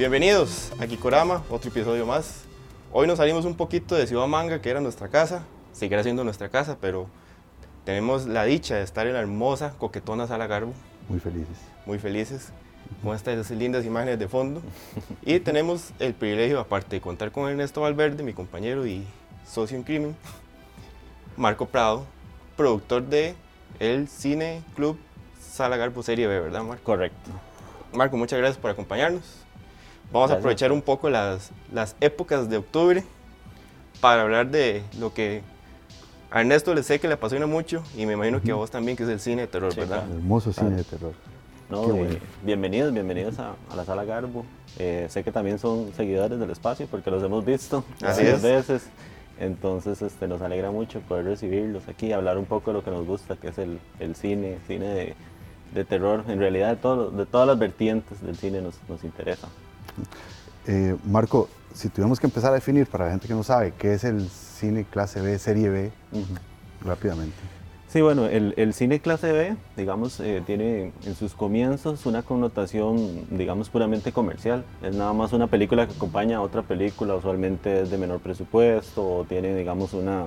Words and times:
Bienvenidos 0.00 0.72
a 0.80 0.86
Kikorama, 0.86 1.44
otro 1.50 1.68
episodio 1.68 2.06
más. 2.06 2.44
Hoy 2.90 3.06
nos 3.06 3.18
salimos 3.18 3.44
un 3.44 3.54
poquito 3.54 3.94
de 3.94 4.06
Ciudad 4.06 4.26
Manga, 4.26 4.62
que 4.62 4.70
era 4.70 4.80
nuestra 4.80 5.08
casa, 5.08 5.42
seguirá 5.72 6.02
siendo 6.02 6.24
nuestra 6.24 6.48
casa, 6.48 6.78
pero 6.80 7.06
tenemos 7.84 8.24
la 8.24 8.44
dicha 8.44 8.76
de 8.76 8.82
estar 8.82 9.06
en 9.06 9.12
la 9.12 9.20
hermosa, 9.20 9.74
coquetona 9.76 10.26
Sala 10.26 10.46
Garbo. 10.46 10.72
Muy 11.06 11.20
felices. 11.20 11.58
Muy 11.84 11.98
felices 11.98 12.48
con 13.04 13.14
estas 13.14 13.50
lindas 13.50 13.84
imágenes 13.84 14.18
de 14.18 14.26
fondo. 14.26 14.62
Y 15.20 15.38
tenemos 15.40 15.92
el 15.98 16.14
privilegio, 16.14 16.60
aparte 16.60 16.96
de 16.96 17.02
contar 17.02 17.30
con 17.30 17.50
Ernesto 17.50 17.82
Valverde, 17.82 18.22
mi 18.22 18.32
compañero 18.32 18.86
y 18.86 19.04
socio 19.46 19.76
en 19.76 19.82
crimen, 19.82 20.16
Marco 21.36 21.66
Prado, 21.66 22.06
productor 22.56 23.02
de 23.02 23.34
el 23.78 24.08
Cine 24.08 24.62
Club 24.74 24.98
Sala 25.38 25.76
Garbo 25.76 26.02
Serie 26.02 26.26
B, 26.26 26.40
¿verdad, 26.40 26.62
Marco? 26.62 26.84
Correcto. 26.84 27.30
Marco, 27.92 28.16
muchas 28.16 28.38
gracias 28.38 28.56
por 28.56 28.70
acompañarnos. 28.70 29.49
Vamos 30.12 30.30
a 30.30 30.34
aprovechar 30.34 30.72
un 30.72 30.82
poco 30.82 31.08
las, 31.08 31.52
las 31.72 31.94
épocas 32.00 32.50
de 32.50 32.56
octubre 32.56 33.04
para 34.00 34.22
hablar 34.22 34.50
de 34.50 34.82
lo 34.98 35.14
que 35.14 35.42
a 36.30 36.40
Ernesto 36.40 36.74
le 36.74 36.82
sé 36.82 36.98
que 36.98 37.06
le 37.06 37.14
apasiona 37.14 37.46
mucho 37.46 37.82
y 37.96 38.06
me 38.06 38.14
imagino 38.14 38.40
que 38.40 38.50
a 38.50 38.54
vos 38.54 38.70
también, 38.70 38.96
que 38.96 39.04
es 39.04 39.08
el 39.08 39.20
cine 39.20 39.42
de 39.42 39.48
terror, 39.48 39.74
¿verdad? 39.74 40.04
hermoso 40.10 40.52
cine 40.52 40.76
de 40.76 40.84
terror. 40.84 41.12
No, 41.68 41.94
eh, 41.94 42.18
bienvenidos, 42.42 42.92
bienvenidos 42.92 43.38
a, 43.38 43.54
la 43.76 43.84
sala 43.84 44.04
Garbo. 44.04 44.44
Eh, 44.78 45.06
sé 45.08 45.22
que 45.22 45.30
también 45.30 45.60
son 45.60 45.92
seguidores 45.94 46.40
del 46.40 46.50
espacio 46.50 46.88
porque 46.90 47.10
los 47.12 47.22
hemos 47.22 47.44
visto 47.44 47.84
varias 48.00 48.42
veces. 48.42 48.88
Entonces 49.38 50.02
este, 50.02 50.26
nos 50.26 50.42
alegra 50.42 50.72
mucho 50.72 51.00
poder 51.00 51.24
recibirlos 51.24 51.88
aquí, 51.88 52.12
hablar 52.12 52.36
un 52.36 52.46
poco 52.46 52.72
de 52.72 52.78
lo 52.78 52.84
que 52.84 52.90
nos 52.90 53.06
gusta, 53.06 53.36
que 53.36 53.48
es 53.48 53.58
el, 53.58 53.78
el 54.00 54.16
cine, 54.16 54.58
cine 54.66 54.86
de, 54.86 55.14
de, 55.72 55.84
terror. 55.84 56.24
En 56.28 56.40
realidad 56.40 56.70
de, 56.70 56.76
todo, 56.76 57.10
de 57.10 57.24
todas 57.24 57.46
las 57.46 57.58
vertientes 57.58 58.20
del 58.20 58.36
cine 58.36 58.60
nos, 58.60 58.78
nos 58.88 59.04
interesa. 59.04 59.48
Eh, 60.66 60.96
Marco, 61.04 61.48
si 61.74 61.88
tuviéramos 61.88 62.20
que 62.20 62.26
empezar 62.26 62.50
a 62.50 62.54
definir 62.54 62.86
para 62.86 63.06
la 63.06 63.10
gente 63.12 63.28
que 63.28 63.34
no 63.34 63.42
sabe 63.42 63.72
qué 63.78 63.94
es 63.94 64.04
el 64.04 64.28
cine 64.28 64.84
clase 64.84 65.20
B, 65.20 65.38
serie 65.38 65.68
B, 65.68 65.90
rápidamente. 66.82 67.36
Sí, 67.88 68.00
bueno, 68.02 68.26
el, 68.26 68.54
el, 68.56 68.72
cine 68.72 69.00
clase 69.00 69.32
B, 69.32 69.56
digamos, 69.76 70.20
eh, 70.20 70.44
tiene 70.46 70.92
en 71.04 71.16
sus 71.16 71.34
comienzos 71.34 72.06
una 72.06 72.22
connotación, 72.22 73.26
digamos, 73.36 73.68
puramente 73.68 74.12
comercial. 74.12 74.64
Es 74.80 74.94
nada 74.94 75.12
más 75.12 75.32
una 75.32 75.48
película 75.48 75.88
que 75.88 75.94
acompaña 75.94 76.36
a 76.36 76.40
otra 76.40 76.62
película, 76.62 77.16
usualmente 77.16 77.82
es 77.82 77.90
de 77.90 77.98
menor 77.98 78.20
presupuesto 78.20 79.04
o 79.04 79.24
tiene, 79.24 79.56
digamos, 79.56 79.92
una, 79.92 80.26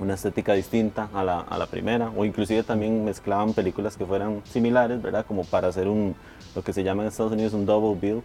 una 0.00 0.14
estética 0.14 0.54
distinta 0.54 1.08
a 1.12 1.22
la, 1.22 1.40
a 1.40 1.58
la, 1.58 1.66
primera, 1.66 2.10
o 2.16 2.24
inclusive 2.24 2.62
también 2.62 3.04
mezclaban 3.04 3.52
películas 3.52 3.96
que 3.96 4.06
fueran 4.06 4.42
similares, 4.44 5.00
¿verdad? 5.00 5.26
Como 5.26 5.44
para 5.44 5.68
hacer 5.68 5.88
un, 5.88 6.14
lo 6.54 6.62
que 6.64 6.72
se 6.72 6.82
llama 6.82 7.02
en 7.02 7.08
Estados 7.08 7.32
Unidos 7.32 7.52
un 7.52 7.66
double 7.66 7.98
bill. 8.00 8.22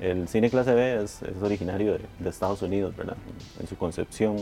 El 0.00 0.28
cine 0.28 0.50
clase 0.50 0.74
B 0.74 1.02
es, 1.02 1.22
es 1.22 1.42
originario 1.42 1.92
de, 1.92 2.00
de, 2.18 2.28
Estados 2.28 2.62
Unidos, 2.62 2.96
¿verdad? 2.96 3.16
En 3.60 3.66
su 3.66 3.76
concepción. 3.76 4.36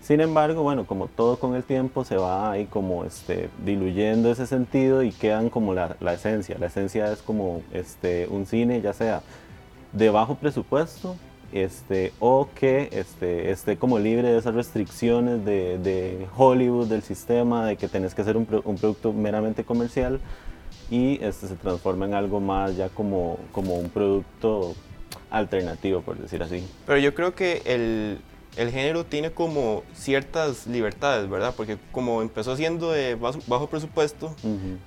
Sin 0.00 0.20
embargo, 0.20 0.64
bueno, 0.64 0.84
como 0.84 1.06
todo 1.06 1.38
con 1.38 1.54
el 1.54 1.62
tiempo 1.62 2.04
se 2.04 2.16
va 2.16 2.50
ahí 2.50 2.66
como 2.66 3.04
este, 3.04 3.48
diluyendo 3.64 4.32
ese 4.32 4.48
sentido 4.48 5.04
y 5.04 5.12
quedan 5.12 5.48
como 5.48 5.72
la, 5.74 5.96
la 6.00 6.14
esencia. 6.14 6.56
La 6.58 6.66
esencia 6.66 7.12
es 7.12 7.22
como 7.22 7.62
este, 7.72 8.26
un 8.28 8.46
cine 8.46 8.80
ya 8.80 8.92
sea 8.92 9.22
de 9.92 10.10
bajo 10.10 10.34
presupuesto 10.34 11.16
este, 11.52 12.12
o 12.18 12.48
que 12.54 12.88
este, 12.92 13.50
esté 13.50 13.76
como 13.76 13.98
libre 13.98 14.32
de 14.32 14.38
esas 14.38 14.54
restricciones 14.54 15.44
de, 15.44 16.26
Hollywood, 16.36 16.88
del 16.88 17.02
sistema, 17.02 17.66
de 17.66 17.76
que 17.76 17.88
tenés 17.88 18.14
que 18.14 18.22
hacer 18.22 18.36
un, 18.36 18.46
un 18.64 18.76
producto 18.76 19.12
meramente 19.12 19.64
comercial 19.64 20.20
y 20.90 21.22
este, 21.22 21.48
se 21.48 21.56
transforma 21.56 22.06
en 22.06 22.14
algo 22.14 22.40
más 22.40 22.76
ya 22.76 22.88
como, 22.88 23.38
como 23.52 23.76
un 23.76 23.88
producto 23.88 24.74
alternativo, 25.30 26.02
por 26.02 26.18
decir 26.18 26.42
así. 26.42 26.66
Pero 26.86 26.98
yo 26.98 27.14
creo 27.14 27.34
que 27.34 27.62
el, 27.64 28.18
el 28.56 28.70
género 28.70 29.04
tiene 29.04 29.30
como 29.30 29.82
ciertas 29.94 30.66
libertades, 30.66 31.28
¿verdad? 31.28 31.54
Porque 31.56 31.78
como 31.90 32.20
empezó 32.20 32.56
siendo 32.56 32.90
de 32.90 33.14
bajo, 33.14 33.66
presupuesto, 33.68 34.34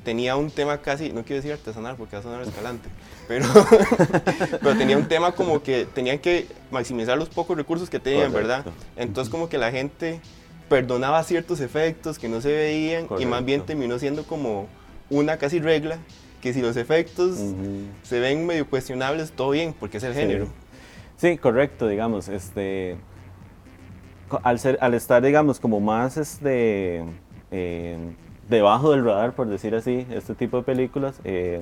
tenía 0.03 0.35
un 0.35 0.51
tema 0.51 0.79
casi, 0.81 1.11
no 1.11 1.23
quiero 1.23 1.37
decir 1.37 1.53
artesanal 1.53 1.95
porque 1.95 2.15
va 2.15 2.19
a 2.19 2.23
sonar 2.23 2.41
escalante, 2.43 2.89
pero, 3.27 3.45
pero 4.61 4.77
tenía 4.77 4.97
un 4.97 5.07
tema 5.07 5.31
como 5.31 5.63
que 5.63 5.85
tenían 5.85 6.19
que 6.19 6.47
maximizar 6.69 7.17
los 7.17 7.29
pocos 7.29 7.57
recursos 7.57 7.89
que 7.89 7.99
tenían, 7.99 8.31
¿verdad? 8.31 8.65
Entonces 8.95 9.31
como 9.31 9.49
que 9.49 9.57
la 9.57 9.71
gente 9.71 10.19
perdonaba 10.69 11.23
ciertos 11.23 11.59
efectos 11.59 12.19
que 12.19 12.29
no 12.29 12.41
se 12.41 12.51
veían 12.51 13.07
y 13.19 13.25
más 13.25 13.43
bien 13.43 13.65
terminó 13.65 13.97
siendo 13.97 14.23
como 14.23 14.67
una 15.09 15.37
casi 15.37 15.59
regla 15.59 15.97
que 16.41 16.53
si 16.53 16.61
los 16.61 16.77
efectos 16.77 17.39
se 18.03 18.19
ven 18.19 18.45
medio 18.45 18.69
cuestionables, 18.69 19.31
todo 19.31 19.49
bien, 19.49 19.73
porque 19.79 19.97
es 19.97 20.03
el 20.03 20.13
género. 20.13 20.47
Sí, 21.17 21.37
correcto, 21.37 21.87
digamos, 21.87 22.27
este 22.27 22.97
al, 24.43 24.59
ser, 24.59 24.77
al 24.81 24.93
estar, 24.93 25.23
digamos, 25.23 25.59
como 25.59 25.79
más 25.79 26.17
este, 26.17 27.03
eh, 27.51 27.97
debajo 28.49 28.91
del 28.91 29.03
radar, 29.03 29.33
por 29.33 29.47
decir 29.47 29.75
así, 29.75 30.05
este 30.11 30.35
tipo 30.35 30.57
de 30.57 30.63
películas, 30.63 31.19
eh, 31.23 31.61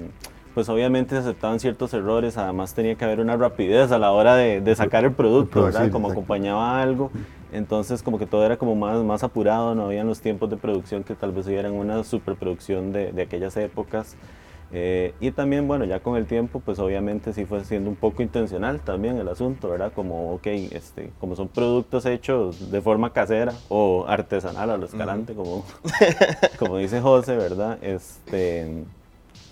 pues 0.54 0.70
obviamente 0.70 1.16
se 1.16 1.22
aceptaban 1.22 1.60
ciertos 1.60 1.94
errores, 1.94 2.38
además 2.38 2.74
tenía 2.74 2.96
que 2.96 3.06
haber 3.06 3.20
una 3.20 3.36
rapidez 3.38 3.92
a 3.92 3.98
la 3.98 4.12
hora 4.12 4.36
de, 4.36 4.76
sacar 4.76 5.04
el 5.04 5.12
producto, 5.12 5.64
¿verdad? 5.64 5.90
Como 5.92 6.12
acompañaba 6.12 6.82
algo, 6.82 7.12
entonces 7.52 8.04
como 8.04 8.20
que 8.20 8.28
todo 8.28 8.46
era 8.46 8.58
como 8.58 8.76
más, 8.76 9.04
más 9.04 9.24
apurado, 9.24 9.74
no 9.74 9.86
habían 9.86 10.08
los 10.08 10.22
tiempos 10.22 10.50
de 10.50 10.58
producción 10.58 11.04
que 11.04 11.16
tal 11.16 11.32
vez 11.32 11.48
hubieran 11.48 11.74
una 11.74 12.04
superproducción 12.04 12.92
de, 12.92 13.12
de 13.12 13.22
aquellas 13.24 13.58
épocas. 13.58 14.16
Eh, 14.76 15.14
y 15.20 15.30
también, 15.30 15.68
bueno, 15.68 15.86
ya 15.86 16.00
con 16.00 16.18
el 16.18 16.26
tiempo, 16.26 16.60
pues 16.60 16.80
obviamente 16.80 17.32
sí 17.32 17.46
fue 17.46 17.64
siendo 17.64 17.92
un 17.92 17.96
poco 17.96 18.24
intencional 18.24 18.80
también 18.80 19.18
el 19.20 19.28
asunto, 19.28 19.70
¿verdad? 19.70 19.94
Como, 19.94 20.34
ok, 20.34 20.48
este, 20.48 21.12
como 21.20 21.36
son 21.36 21.48
productos 21.48 22.08
hechos 22.08 22.72
de 22.72 22.82
forma 22.82 23.14
casera 23.14 23.54
o 23.70 24.06
artesanal 24.08 24.72
a 24.72 24.78
lo 24.78 24.88
escalante, 24.88 25.36
como, 25.36 25.64
como 26.58 26.78
dice 26.78 27.02
José, 27.02 27.38
¿verdad? 27.38 27.78
Este, 27.84 28.84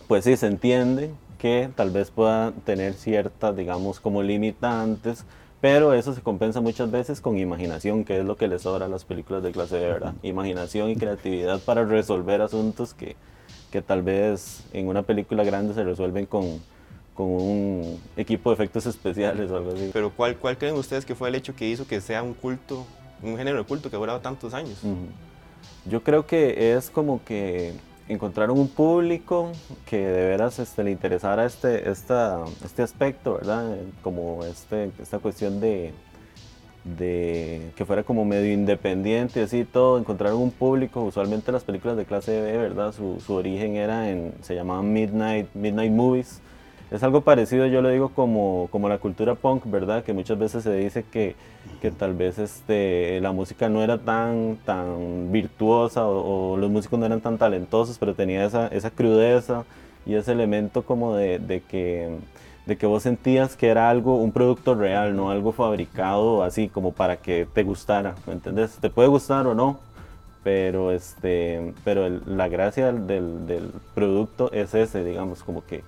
pues 0.08 0.24
sí, 0.24 0.36
se 0.38 0.48
entiende 0.48 1.12
que 1.38 1.70
tal 1.76 1.92
vez 1.92 2.10
pueda 2.10 2.52
tener 2.66 2.96
ciertas, 2.96 3.56
digamos, 3.56 4.00
como 4.00 4.24
limitantes, 4.24 5.26
pero 5.60 5.94
eso 5.94 6.16
se 6.16 6.22
compensa 6.22 6.62
muchas 6.62 6.90
veces 6.90 7.22
con 7.22 7.38
imaginación, 7.38 8.06
que 8.06 8.18
es 8.18 8.26
lo 8.26 8.38
que 8.38 8.48
les 8.48 8.64
sobra 8.64 8.88
a 8.88 8.90
las 8.90 9.06
películas 9.06 9.44
de 9.44 9.52
clase 9.52 9.78
B, 9.80 9.86
¿verdad? 9.86 10.16
Imaginación 10.24 10.90
y 10.90 10.96
creatividad 10.96 11.60
para 11.60 11.86
resolver 11.86 12.42
asuntos 12.42 12.96
que 12.96 13.16
que 13.72 13.82
tal 13.82 14.04
vez 14.04 14.64
en 14.74 14.88
una 14.88 15.02
película 15.02 15.44
grande 15.44 15.74
se 15.74 15.84
resuelven 15.84 16.26
con, 16.26 16.62
con 17.16 17.28
un 17.28 18.00
equipo 18.18 18.50
de 18.50 18.56
efectos 18.56 18.86
especiales 18.86 19.50
o 19.50 19.58
algo 19.58 19.72
así. 19.72 19.90
Pero 19.94 20.12
¿cuál, 20.12 20.36
¿cuál 20.38 20.58
creen 20.58 20.76
ustedes 20.76 21.06
que 21.06 21.16
fue 21.16 21.30
el 21.30 21.36
hecho 21.36 21.56
que 21.56 21.68
hizo 21.68 21.88
que 21.88 22.02
sea 22.02 22.22
un 22.22 22.34
culto, 22.34 22.86
un 23.24 23.38
género 23.38 23.58
de 23.58 23.64
culto 23.64 23.90
que 23.90 23.96
ha 23.96 24.00
durado 24.00 24.20
tantos 24.20 24.54
años? 24.54 24.80
Yo 25.86 26.04
creo 26.04 26.28
que 26.28 26.74
es 26.74 26.90
como 26.90 27.24
que 27.24 27.74
encontraron 28.08 28.60
un 28.60 28.68
público 28.68 29.52
que 29.86 29.98
de 29.98 30.28
veras 30.28 30.60
este, 30.60 30.84
le 30.84 30.92
interesara 30.92 31.46
este, 31.46 31.90
esta, 31.90 32.44
este 32.64 32.84
aspecto, 32.84 33.36
¿verdad? 33.36 33.78
Como 34.04 34.44
este, 34.44 34.92
esta 35.00 35.20
cuestión 35.20 35.62
de, 35.62 35.94
de 36.84 37.72
que 37.76 37.86
fuera 37.86 38.04
como 38.04 38.26
medio 38.26 38.52
independiente, 38.52 39.44
así 39.44 39.66
todo, 39.66 40.00
encontrar 40.00 40.34
un 40.34 40.52
público, 40.52 41.04
usualmente 41.04 41.52
las 41.52 41.64
películas 41.64 41.98
de 41.98 42.06
clase 42.06 42.42
B, 42.42 42.58
¿verdad? 42.58 42.92
Su, 42.92 43.20
su, 43.26 43.34
origen 43.34 43.76
era 43.76 44.10
en, 44.10 44.34
se 44.42 44.56
llamaban 44.56 44.92
Midnight, 44.92 45.48
Midnight 45.54 45.92
Movies. 45.92 46.42
Es 46.90 47.04
algo 47.04 47.22
parecido, 47.22 47.68
yo 47.68 47.82
lo 47.82 47.90
digo 47.90 48.10
como, 48.10 48.68
como 48.70 48.90
la 48.90 48.98
cultura 48.98 49.36
punk, 49.36 49.64
¿verdad? 49.66 50.04
Que 50.04 50.12
muchas 50.12 50.38
veces 50.38 50.64
se 50.64 50.74
dice 50.76 51.06
que, 51.10 51.36
que 51.82 51.92
tal 51.92 52.14
vez 52.16 52.38
este, 52.38 53.22
la 53.22 53.32
música 53.32 53.70
no 53.70 53.82
era 53.82 53.98
tan, 54.00 54.58
tan 54.66 55.32
virtuosa 55.32 56.06
o, 56.06 56.58
los 56.58 56.70
músicos 56.70 57.00
no 57.00 57.06
eran 57.06 57.22
tan 57.22 57.38
talentosos, 57.38 57.98
pero 57.98 58.14
tenía 58.14 58.44
esa, 58.46 58.68
esa 58.68 58.90
crudeza 58.90 59.64
y 60.06 60.16
ese 60.16 60.34
elemento 60.34 60.84
como 60.84 61.16
de, 61.16 61.40
de 61.40 61.62
que 61.62 62.10
de 62.66 62.78
que 62.78 62.86
vos 62.86 63.04
sentías 63.04 63.56
que 63.56 63.70
era 63.70 63.90
algo, 63.90 64.18
un 64.18 64.32
producto 64.32 64.76
real, 64.76 65.16
no 65.16 65.32
algo 65.32 65.52
fabricado 65.52 66.44
así 66.44 66.70
como 66.70 66.92
para 66.92 67.18
que 67.18 67.48
te 67.52 67.64
gustara, 67.64 68.16
¿me 68.28 68.34
entendés? 68.34 68.78
Te 68.80 68.90
puede 68.90 69.08
gustar 69.08 69.48
o 69.48 69.56
no, 69.56 69.80
pero, 70.44 70.92
este, 70.92 71.74
pero 71.84 72.10
la 72.10 72.48
gracia 72.48 72.92
del, 72.92 73.48
del, 73.48 73.72
producto 73.94 74.52
es 74.52 74.74
ese, 74.74 75.04
digamos, 75.04 75.44
como 75.44 75.64
que, 75.66 75.84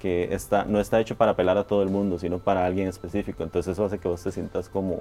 que 0.00 0.34
está, 0.34 0.64
no 0.64 0.80
está 0.80 1.00
hecho 1.00 1.16
para 1.16 1.32
apelar 1.32 1.58
a 1.58 1.64
todo 1.64 1.82
el 1.82 1.90
mundo, 1.90 2.18
sino 2.18 2.38
para 2.38 2.64
alguien 2.64 2.88
específico. 2.88 3.42
Entonces 3.42 3.72
eso 3.72 3.84
hace 3.84 3.98
que 3.98 4.08
vos 4.08 4.22
te 4.22 4.32
sientas 4.32 4.68
como, 4.68 5.00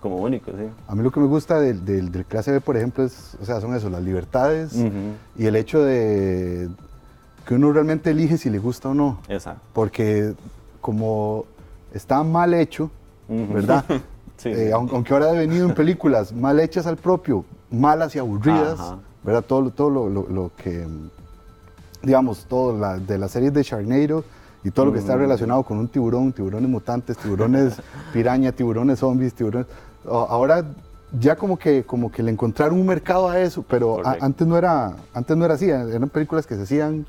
como, 0.00 0.16
único. 0.16 0.50
¿sí? 0.52 0.68
A 0.86 0.94
mí 0.94 1.02
lo 1.02 1.10
que 1.10 1.20
me 1.20 1.26
gusta 1.26 1.60
del, 1.60 1.84
del, 1.84 2.24
clase 2.26 2.52
B, 2.52 2.60
por 2.60 2.76
ejemplo, 2.76 3.04
es, 3.04 3.36
o 3.40 3.44
sea, 3.44 3.60
son 3.60 3.74
eso, 3.74 3.88
las 3.88 4.02
libertades 4.02 4.74
y 5.36 5.46
el 5.46 5.56
hecho 5.56 5.82
de 5.82 6.68
que 7.46 7.54
uno 7.54 7.72
realmente 7.72 8.10
elige 8.10 8.38
si 8.38 8.50
le 8.50 8.58
gusta 8.58 8.90
o 8.90 8.94
no. 8.94 9.18
Exacto. 9.28 9.60
Porque 9.72 10.34
como 10.80 11.44
está 11.92 12.22
mal 12.22 12.54
hecho, 12.54 12.90
¿verdad? 13.28 13.84
sí, 14.36 14.50
eh, 14.50 14.72
aunque 14.72 15.12
ahora 15.12 15.30
ha 15.30 15.32
venido 15.32 15.68
en 15.68 15.74
películas 15.74 16.32
mal 16.32 16.60
hechas 16.60 16.86
al 16.86 16.96
propio, 16.96 17.44
malas 17.70 18.14
y 18.14 18.18
aburridas, 18.18 18.78
¿verdad? 19.22 19.44
Todo, 19.46 19.70
todo 19.70 19.90
lo, 19.90 20.08
lo, 20.08 20.50
que, 20.56 20.86
digamos, 22.02 22.46
todo 22.46 22.76
la, 22.76 22.98
de 22.98 23.18
las 23.18 23.30
series 23.30 23.52
de 23.52 23.62
Sharknado 23.62 24.24
y 24.64 24.70
todo 24.70 24.86
lo 24.86 24.92
que 24.92 24.98
está 24.98 25.16
mm. 25.16 25.20
relacionado 25.20 25.62
con 25.62 25.78
un 25.78 25.88
tiburón, 25.88 26.32
tiburones 26.32 26.68
mutantes, 26.68 27.16
tiburones 27.16 27.74
piraña, 28.12 28.52
tiburones 28.52 28.98
zombies, 28.98 29.34
tiburones... 29.34 29.66
Ahora 30.04 30.64
ya 31.18 31.36
como 31.36 31.58
que, 31.58 31.84
como 31.84 32.10
que 32.10 32.22
le 32.22 32.30
encontraron 32.30 32.78
un 32.78 32.86
mercado 32.86 33.28
a 33.28 33.38
eso, 33.40 33.64
pero 33.68 34.02
antes, 34.04 34.46
no 34.46 34.56
era, 34.56 34.96
antes 35.12 35.36
no 35.36 35.44
era 35.44 35.54
así, 35.54 35.68
eran 35.68 36.08
películas 36.08 36.46
que 36.46 36.56
se 36.56 36.62
hacían 36.62 37.06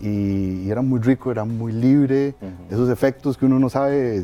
y, 0.00 0.70
era 0.70 0.82
muy 0.82 1.00
rico, 1.00 1.30
era 1.30 1.44
muy 1.44 1.72
libre, 1.72 2.34
esos 2.70 2.88
efectos 2.90 3.36
que 3.36 3.46
uno 3.46 3.58
no 3.58 3.68
sabe, 3.68 4.22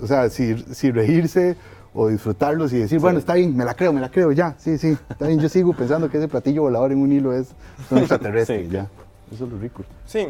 o 0.00 0.06
sea, 0.06 0.28
si, 0.28 0.56
si 0.72 0.90
reírse 0.90 1.56
o 1.94 2.08
disfrutarlos 2.08 2.72
y 2.72 2.78
decir, 2.78 2.98
bueno, 2.98 3.18
está 3.18 3.34
bien, 3.34 3.56
me 3.56 3.64
la 3.64 3.74
creo, 3.74 3.92
me 3.92 4.00
la 4.00 4.10
creo, 4.10 4.32
ya, 4.32 4.54
sí, 4.58 4.78
sí, 4.78 4.96
está 5.08 5.26
bien, 5.26 5.38
yo 5.38 5.48
sigo 5.48 5.72
pensando 5.72 6.10
que 6.10 6.18
ese 6.18 6.28
platillo 6.28 6.62
volador 6.62 6.92
en 6.92 6.98
un 6.98 7.12
hilo 7.12 7.32
es 7.32 7.48
un 7.90 7.98
extraterrestre, 8.00 8.68
ya, 8.68 8.88
eso 9.32 9.44
es 9.44 9.50
lo 9.50 9.58
rico. 9.58 9.84
Sí, 10.06 10.26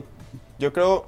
yo 0.59 0.73
creo, 0.73 1.07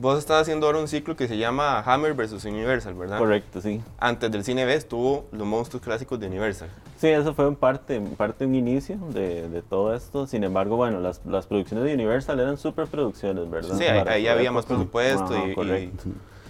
vos 0.00 0.18
estás 0.18 0.42
haciendo 0.42 0.66
ahora 0.66 0.78
un 0.78 0.88
ciclo 0.88 1.14
que 1.14 1.28
se 1.28 1.36
llama 1.36 1.80
Hammer 1.80 2.14
vs. 2.14 2.44
Universal, 2.44 2.94
¿verdad? 2.94 3.18
Correcto, 3.18 3.60
sí. 3.60 3.82
Antes 3.98 4.30
del 4.30 4.44
cine 4.44 4.64
B 4.64 4.74
estuvo 4.74 5.26
los 5.30 5.46
monstruos 5.46 5.82
clásicos 5.82 6.18
de 6.18 6.26
Universal. 6.26 6.70
Sí, 6.96 7.08
eso 7.08 7.34
fue 7.34 7.46
en 7.46 7.56
parte, 7.56 8.00
parte 8.16 8.46
un 8.46 8.54
inicio 8.54 8.96
de, 9.12 9.48
de, 9.48 9.62
todo 9.62 9.94
esto. 9.94 10.26
Sin 10.26 10.42
embargo, 10.42 10.76
bueno, 10.76 11.00
las, 11.00 11.20
las 11.26 11.46
producciones 11.46 11.84
de 11.84 11.94
Universal 11.94 12.40
eran 12.40 12.56
super 12.56 12.86
producciones, 12.86 13.48
¿verdad? 13.50 13.76
Sí, 13.76 13.84
ahí, 13.84 14.26
había 14.26 14.50
más 14.50 14.66
presupuesto 14.66 15.46
y, 15.46 15.54
correcto. 15.54 16.04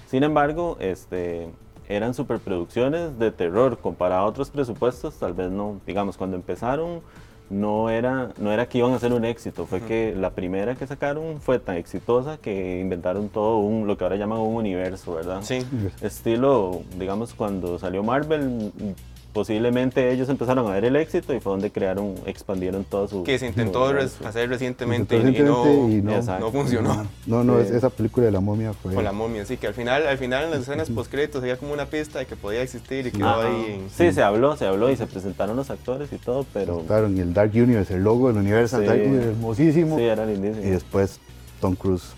Sin 0.07 0.23
embargo, 0.23 0.77
este, 0.81 1.51
eran 1.89 2.15
superproducciones 2.15 3.19
de 3.19 3.33
terror 3.33 3.79
comparado 3.79 4.23
a 4.23 4.27
otros 4.27 4.51
presupuestos, 4.51 5.15
tal 5.15 5.35
vez 5.35 5.51
no, 5.51 5.81
digamos, 5.87 6.17
cuando 6.17 6.37
empezaron 6.37 7.01
no 7.51 7.91
era, 7.91 8.31
no 8.39 8.53
era 8.53 8.67
que 8.67 8.79
iban 8.79 8.93
a 8.93 8.99
ser 8.99 9.13
un 9.13 9.25
éxito, 9.25 9.67
fue 9.67 9.81
que 9.81 10.15
la 10.17 10.31
primera 10.31 10.77
que 10.77 10.87
sacaron 10.87 11.41
fue 11.41 11.59
tan 11.59 11.77
exitosa 11.77 12.39
que 12.39 12.81
inventaron 12.81 13.29
todo 13.29 13.59
un, 13.59 13.87
lo 13.89 13.99
que 13.99 14.05
ahora 14.05 14.17
llaman 14.17 14.39
un 14.39 14.55
universo, 14.55 15.15
¿verdad? 15.15 15.41
Sí. 15.43 15.67
Estilo, 16.01 16.83
digamos, 16.97 17.35
cuando 17.35 17.79
salió 17.79 18.05
Marvel, 18.05 18.73
posiblemente 19.33 20.13
ellos 20.13 20.29
empezaron 20.29 20.67
a 20.67 20.73
ver 20.73 20.85
el 20.85 20.97
éxito 20.97 21.35
y 21.35 21.41
fue 21.41 21.53
donde 21.53 21.71
crearon, 21.71 22.15
expandieron 22.27 22.85
todo 22.85 23.09
su... 23.09 23.23
Que 23.23 23.39
se 23.39 23.47
intentó 23.47 23.85
hacer 24.25 24.49
recientemente, 24.49 25.17
y, 25.17 26.03
no, 26.03 26.51
funcionó. 26.51 27.07
No, 27.27 27.45
no, 27.45 27.59
esa 27.61 27.91
película 27.91 28.27
de 28.27 28.33
la 28.33 28.41
momia 28.41 28.73
fue... 28.73 28.95
Con 28.95 29.05
la 29.05 29.13
momia, 29.13 29.45
sí, 29.45 29.57
que 29.57 29.67
al 29.67 29.75
final, 29.75 30.07
al 30.07 30.19
final 30.19 30.45
en 30.45 30.51
las 30.51 30.61
escenas 30.61 30.91
postcréditos 30.91 31.43
había 31.43 31.57
como 31.57 31.73
una 31.73 31.87
pista 31.87 32.19
de 32.19 32.27
que 32.27 32.37
podía 32.37 32.63
existir 32.63 33.07
y 33.07 33.11
quedó 33.13 33.41
ahí... 33.41 33.87
Sí, 33.95 34.13
se 34.13 34.23
habló, 34.23 34.57
se 34.57 34.67
habló 34.67 34.91
y 34.91 34.97
se 34.97 35.07
presentaron 35.07 35.57
los 35.57 35.71
actores 35.71 36.13
y 36.13 36.17
todo, 36.19 36.45
pero... 36.53 36.81
Claro, 36.87 37.09
y 37.09 37.21
el 37.21 37.33
Dark 37.33 37.53
Universe, 37.55 37.95
el 37.95 38.03
logo 38.03 38.29
del 38.29 38.39
Universal 38.39 38.85
Dark 38.85 39.01
Universe, 39.01 39.31
hermosísimo. 39.31 39.97
Sí, 39.97 40.05
era 40.05 40.27
lindísimo. 40.27 40.67
Y 40.67 40.71
después 40.71 41.21
Tom 41.61 41.75
Cruise 41.75 42.15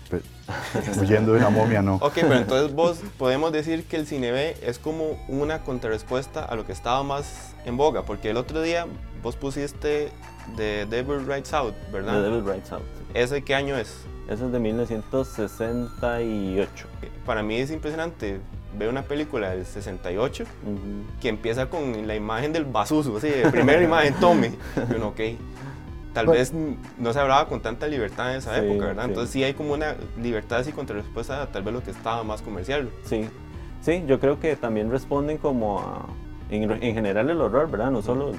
huyendo 0.99 1.33
de 1.33 1.39
una 1.39 1.49
momia, 1.49 1.81
no. 1.81 1.95
Ok, 1.95 2.13
pero 2.15 2.35
entonces 2.35 2.73
vos 2.73 3.01
podemos 3.17 3.51
decir 3.51 3.85
que 3.85 3.97
el 3.97 4.07
cine 4.07 4.31
B 4.31 4.55
es 4.61 4.79
como 4.79 5.21
una 5.27 5.63
contrarrespuesta 5.63 6.45
a 6.45 6.55
lo 6.55 6.65
que 6.65 6.71
estaba 6.73 7.03
más 7.03 7.53
en 7.65 7.75
boga, 7.77 8.03
porque 8.03 8.29
el 8.29 8.37
otro 8.37 8.61
día 8.61 8.85
vos 9.21 9.35
pusiste 9.35 10.11
The 10.55 10.85
Devil 10.85 11.25
Rides 11.25 11.53
Out, 11.53 11.75
¿verdad? 11.91 12.13
The 12.15 12.21
Devil 12.21 12.45
Rides 12.45 12.71
Out. 12.71 12.83
¿Ese 13.13 13.43
qué 13.43 13.55
año 13.55 13.77
es? 13.77 14.05
Ese 14.27 14.45
es 14.45 14.51
de 14.51 14.59
1968. 14.59 16.87
Para 17.25 17.41
mí 17.43 17.57
es 17.57 17.71
impresionante 17.71 18.39
ver 18.77 18.89
una 18.89 19.03
película 19.03 19.51
del 19.51 19.65
68 19.65 20.43
que 21.21 21.29
empieza 21.29 21.69
con 21.69 22.05
la 22.07 22.15
imagen 22.15 22.51
del 22.53 22.65
basuso, 22.65 23.17
así, 23.17 23.31
primera 23.51 23.83
imagen, 23.83 24.15
tome. 24.15 24.53
Y 24.91 24.95
uno, 24.95 25.09
ok 25.09 25.19
tal 26.13 26.27
vez 26.27 26.53
no 26.53 27.13
se 27.13 27.19
hablaba 27.19 27.47
con 27.47 27.61
tanta 27.61 27.87
libertad 27.87 28.31
en 28.31 28.37
esa 28.37 28.57
época, 28.57 28.87
¿verdad? 28.87 29.05
Entonces 29.05 29.31
sí 29.31 29.43
hay 29.43 29.53
como 29.53 29.73
una 29.73 29.95
libertad 30.21 30.59
así 30.59 30.71
contra 30.71 30.95
respuesta 30.95 31.41
a 31.41 31.47
tal 31.47 31.63
vez 31.63 31.73
lo 31.73 31.83
que 31.83 31.91
estaba 31.91 32.23
más 32.23 32.41
comercial. 32.41 32.89
Sí, 33.03 33.27
sí, 33.81 34.03
yo 34.07 34.19
creo 34.19 34.39
que 34.39 34.55
también 34.55 34.91
responden 34.91 35.37
como 35.37 35.79
a, 35.79 36.05
en, 36.49 36.93
general 36.93 37.29
el 37.29 37.41
horror, 37.41 37.69
¿verdad? 37.69 37.91
No 37.91 38.01
solo 38.01 38.33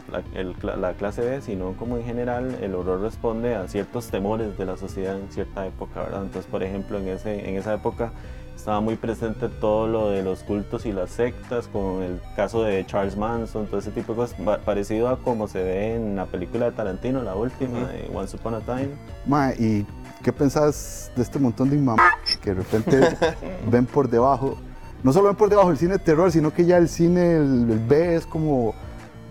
la, 0.63 0.77
la, 0.77 0.93
clase 0.95 1.23
B, 1.23 1.41
sino 1.41 1.73
como 1.73 1.97
en 1.97 2.05
general 2.05 2.57
el 2.61 2.75
horror 2.75 3.01
responde 3.01 3.55
a 3.55 3.67
ciertos 3.67 4.09
temores 4.09 4.57
de 4.57 4.67
la 4.67 4.77
sociedad 4.77 5.19
en 5.19 5.31
cierta 5.31 5.67
época, 5.67 6.03
¿verdad? 6.03 6.23
Entonces, 6.23 6.51
por 6.51 6.63
ejemplo, 6.63 6.99
en, 6.99 7.09
ese, 7.09 7.49
en 7.49 7.57
esa 7.57 7.75
época 7.75 8.13
estaba 8.57 8.81
muy 8.81 8.97
presente 8.97 9.49
todo 9.49 9.87
lo 9.87 10.11
de 10.11 10.23
los 10.23 10.43
cultos 10.43 10.87
y 10.87 10.93
las 10.93 11.11
sectas, 11.11 11.69
con 11.69 12.03
el 12.03 12.21
caso 12.37 12.63
de 12.63 12.85
Charles 12.87 13.17
Manson, 13.17 13.67
todo 13.67 13.79
ese 13.79 13.91
tipo 13.91 14.13
de 14.13 14.17
cosas, 14.21 14.37
parecido 14.65 15.09
a 15.09 15.19
como 15.19 15.49
se 15.49 15.63
ve 15.63 15.95
en 15.97 16.17
la 16.17 16.27
película 16.27 16.67
de 16.67 16.73
Tarantino, 16.73 17.23
la 17.23 17.35
última, 17.35 17.81
de 17.89 18.11
Once 18.15 18.37
Upon 18.37 18.55
a 18.55 18.61
Time. 18.61 18.89
Ma, 19.27 19.53
¿y 19.53 19.87
qué 20.23 20.33
pensás 20.33 21.11
de 21.15 21.23
este 21.23 21.39
montón 21.39 21.71
de 21.71 21.77
mamás 21.77 22.15
que 22.43 22.55
de 22.55 22.63
repente 22.63 23.17
ven 23.71 23.87
por 23.87 24.09
debajo? 24.09 24.57
No 25.03 25.13
solo 25.13 25.29
ven 25.29 25.37
por 25.37 25.51
debajo 25.51 25.71
el 25.71 25.77
cine 25.77 25.93
de 25.93 25.99
terror, 25.99 26.33
sino 26.33 26.53
que 26.53 26.65
ya 26.65 26.79
el 26.79 26.89
cine, 26.89 27.37
el, 27.37 27.81
B 27.87 28.17
es 28.17 28.25
como, 28.25 28.75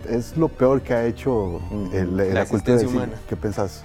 es 0.08 0.36
lo 0.36 0.48
peor 0.48 0.82
que 0.82 0.94
ha 0.94 1.04
hecho 1.06 1.60
la, 1.92 2.46
cultura 2.46 2.76
del 2.76 2.88
cine. 2.88 3.08
¿Qué 3.28 3.34
pensás? 3.34 3.84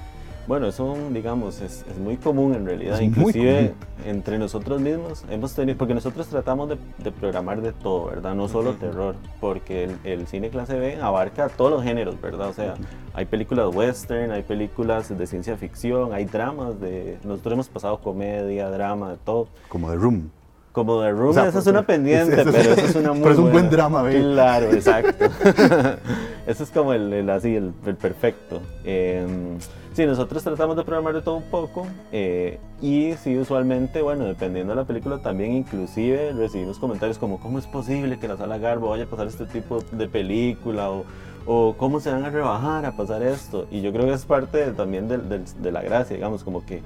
Bueno, 0.49 0.65
eso, 0.65 0.97
digamos, 1.11 1.61
es, 1.61 1.85
muy 1.99 2.17
común 2.17 2.55
en 2.55 2.65
realidad. 2.65 2.99
Inclusive 3.01 3.75
entre 4.03 4.39
nosotros 4.39 4.81
mismos 4.81 5.23
hemos 5.29 5.53
tenido, 5.53 5.77
porque 5.77 5.93
nosotros 5.93 6.25
tratamos 6.25 6.69
de, 6.69 7.11
programar 7.11 7.61
de 7.61 7.71
todo, 7.71 8.07
¿verdad? 8.07 8.33
No 8.33 8.47
solo 8.47 8.73
terror, 8.73 9.15
porque 9.39 9.91
el, 10.03 10.25
cine 10.25 10.49
clase 10.49 10.79
B 10.79 10.99
abarca 10.99 11.49
todos 11.49 11.69
los 11.69 11.83
géneros, 11.83 12.19
¿verdad? 12.19 12.49
O 12.49 12.53
sea, 12.53 12.73
hay 13.13 13.25
películas 13.25 13.75
western, 13.75 14.31
hay 14.31 14.41
películas 14.41 15.15
de 15.15 15.27
ciencia 15.27 15.55
ficción, 15.55 16.13
hay 16.13 16.25
dramas 16.25 16.81
de... 16.81 17.19
Nosotros 17.23 17.53
hemos 17.53 17.69
pasado 17.69 17.99
comedia, 17.99 18.71
drama, 18.71 19.11
de 19.11 19.17
todo. 19.17 19.49
Como 19.67 19.91
The 19.91 19.97
Room. 19.97 20.31
Como 20.79 21.01
The 21.01 21.11
Room, 21.11 21.31
esa 21.37 21.59
es 21.59 21.67
una 21.67 21.81
pendiente, 21.83 22.37
pero 22.37 22.57
eso 22.57 22.85
es 22.85 22.95
una 22.95 23.11
muy 23.11 23.23
Pero 23.23 23.33
es 23.33 23.39
un 23.39 23.51
buen 23.51 23.69
drama, 23.69 24.01
¿ve? 24.01 24.21
Claro, 24.21 24.67
exacto. 24.71 25.25
eso 26.47 26.63
es 26.63 26.71
como 26.71 26.93
el, 26.93 27.29
así, 27.29 27.53
el, 27.55 27.73
perfecto. 27.73 28.61
Eh, 28.85 29.57
Sí, 29.99 30.05
nosotros 30.05 30.41
tratamos 30.41 30.77
de 30.77 30.83
programar 30.83 31.13
de 31.13 31.21
todo 31.21 31.35
un 31.35 31.49
poco 31.49 31.85
eh, 32.13 32.57
y 32.81 33.15
sí, 33.21 33.37
usualmente, 33.37 34.01
bueno, 34.01 34.23
dependiendo 34.23 34.71
de 34.71 34.77
la 34.77 34.85
película, 34.85 35.17
también 35.17 35.51
inclusive 35.51 36.31
recibimos 36.31 36.79
comentarios 36.79 37.17
como 37.17 37.37
cómo 37.41 37.59
es 37.59 37.67
posible 37.67 38.17
que 38.17 38.29
la 38.29 38.37
sala 38.37 38.59
Garbo 38.59 38.91
vaya 38.91 39.03
a 39.03 39.07
pasar 39.07 39.27
este 39.27 39.45
tipo 39.45 39.83
de 39.91 40.07
película 40.07 40.89
o, 40.89 41.03
o 41.45 41.75
cómo 41.75 41.99
se 41.99 42.11
van 42.11 42.23
a 42.23 42.29
rebajar 42.29 42.85
a 42.85 42.95
pasar 42.95 43.23
esto. 43.23 43.67
Y 43.71 43.81
yo 43.81 43.91
creo 43.91 44.05
que 44.05 44.13
es 44.13 44.23
parte 44.23 44.71
también 44.71 45.09
de, 45.09 45.17
de, 45.17 45.71
la 45.71 45.81
gracia, 45.81 46.15
digamos, 46.15 46.45
como 46.45 46.65
que 46.65 46.81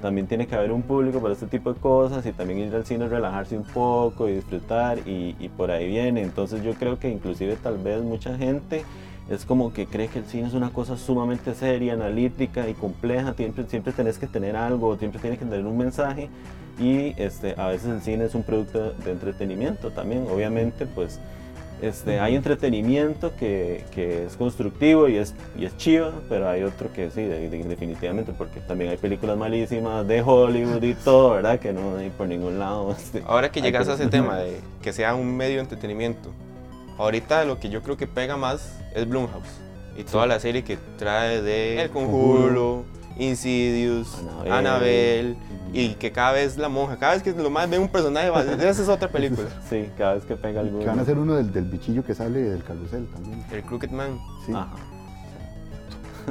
también 0.00 0.26
tiene 0.26 0.46
que 0.46 0.54
haber 0.54 0.72
un 0.72 0.82
público 0.82 1.20
para 1.20 1.34
este 1.34 1.46
tipo 1.46 1.72
de 1.72 1.80
cosas 1.80 2.24
y 2.26 2.32
también 2.32 2.60
ir 2.60 2.74
al 2.74 2.84
cine, 2.84 3.08
relajarse 3.08 3.56
un 3.56 3.64
poco 3.64 4.28
y 4.28 4.34
disfrutar 4.34 4.98
y, 5.06 5.36
y 5.38 5.48
por 5.48 5.70
ahí 5.70 5.88
viene. 5.88 6.22
Entonces 6.22 6.62
yo 6.62 6.74
creo 6.74 6.98
que 6.98 7.08
inclusive 7.08 7.56
tal 7.56 7.78
vez 7.78 8.02
mucha 8.02 8.36
gente 8.36 8.84
es 9.28 9.44
como 9.44 9.72
que 9.72 9.86
cree 9.86 10.08
que 10.08 10.20
el 10.20 10.24
cine 10.24 10.48
es 10.48 10.54
una 10.54 10.70
cosa 10.70 10.96
sumamente 10.96 11.54
seria, 11.54 11.92
analítica 11.92 12.68
y 12.68 12.74
compleja, 12.74 13.34
siempre, 13.34 13.64
siempre 13.68 13.92
tenés 13.92 14.18
que 14.18 14.26
tener 14.26 14.56
algo, 14.56 14.96
siempre 14.96 15.20
tienes 15.20 15.38
que 15.38 15.44
tener 15.44 15.66
un 15.66 15.76
mensaje. 15.76 16.30
Y 16.78 17.14
este, 17.20 17.54
a 17.58 17.66
veces 17.66 17.90
el 17.90 18.00
cine 18.00 18.24
es 18.24 18.34
un 18.34 18.44
producto 18.44 18.92
de 18.92 19.10
entretenimiento 19.10 19.90
también, 19.90 20.26
obviamente 20.32 20.86
pues 20.86 21.20
este, 21.82 22.20
hay 22.20 22.34
entretenimiento 22.34 23.34
que, 23.36 23.84
que, 23.94 24.26
es 24.26 24.36
constructivo 24.36 25.08
y 25.08 25.16
es, 25.16 25.34
y 25.56 25.64
es 25.64 25.76
chido, 25.76 26.12
pero 26.28 26.48
hay 26.48 26.62
otro 26.62 26.92
que 26.92 27.10
sí, 27.10 27.22
definitivamente, 27.22 28.32
porque 28.36 28.60
también 28.60 28.90
hay 28.90 28.96
películas 28.96 29.36
malísimas 29.36 30.06
de 30.06 30.22
Hollywood 30.22 30.82
y 30.82 30.94
todo, 30.94 31.30
¿verdad? 31.30 31.58
Que 31.58 31.72
no 31.72 31.96
hay 31.96 32.10
por 32.10 32.28
ningún 32.28 32.58
lado. 32.58 32.88
Este, 32.98 33.22
Ahora 33.26 33.50
que 33.50 33.62
llegas 33.62 33.88
a 33.88 33.94
ese 33.94 34.08
tema 34.08 34.38
de 34.38 34.60
que 34.82 34.92
sea 34.92 35.14
un 35.14 35.36
medio 35.36 35.56
de 35.56 35.62
entretenimiento, 35.62 36.30
Ahorita 36.98 37.44
lo 37.44 37.60
que 37.60 37.68
yo 37.68 37.80
creo 37.82 37.96
que 37.96 38.08
pega 38.08 38.36
más 38.36 38.76
es 38.94 39.08
Blumhouse. 39.08 39.60
Y 39.96 40.02
toda 40.02 40.26
la 40.26 40.40
serie 40.40 40.64
que 40.64 40.76
trae 40.98 41.42
de 41.42 41.80
El 41.80 41.90
Conjuro, 41.90 42.84
Insidious, 43.18 44.22
Annabelle, 44.50 45.36
y 45.72 45.94
que 45.94 46.12
cada 46.12 46.32
vez 46.32 46.56
la 46.56 46.68
monja, 46.68 46.96
cada 46.96 47.14
vez 47.14 47.22
que 47.22 47.32
lo 47.32 47.50
más 47.50 47.68
ve 47.68 47.78
un 47.78 47.88
personaje, 47.88 48.28
esa 48.28 48.82
es 48.82 48.88
otra 48.88 49.08
película. 49.08 49.48
Sí, 49.68 49.90
cada 49.98 50.14
vez 50.14 50.24
que 50.24 50.36
pega 50.36 50.60
algo. 50.60 50.78
Que 50.78 50.86
van 50.86 50.98
a 50.98 51.02
hacer 51.02 51.18
uno 51.18 51.34
del, 51.34 51.52
del, 51.52 51.64
bichillo 51.64 52.04
que 52.04 52.14
sale 52.14 52.40
del 52.40 52.62
carrusel 52.62 53.06
también. 53.08 53.44
El 53.52 53.62
Crooked 53.62 53.90
Man. 53.90 54.18
Sí. 54.46 54.52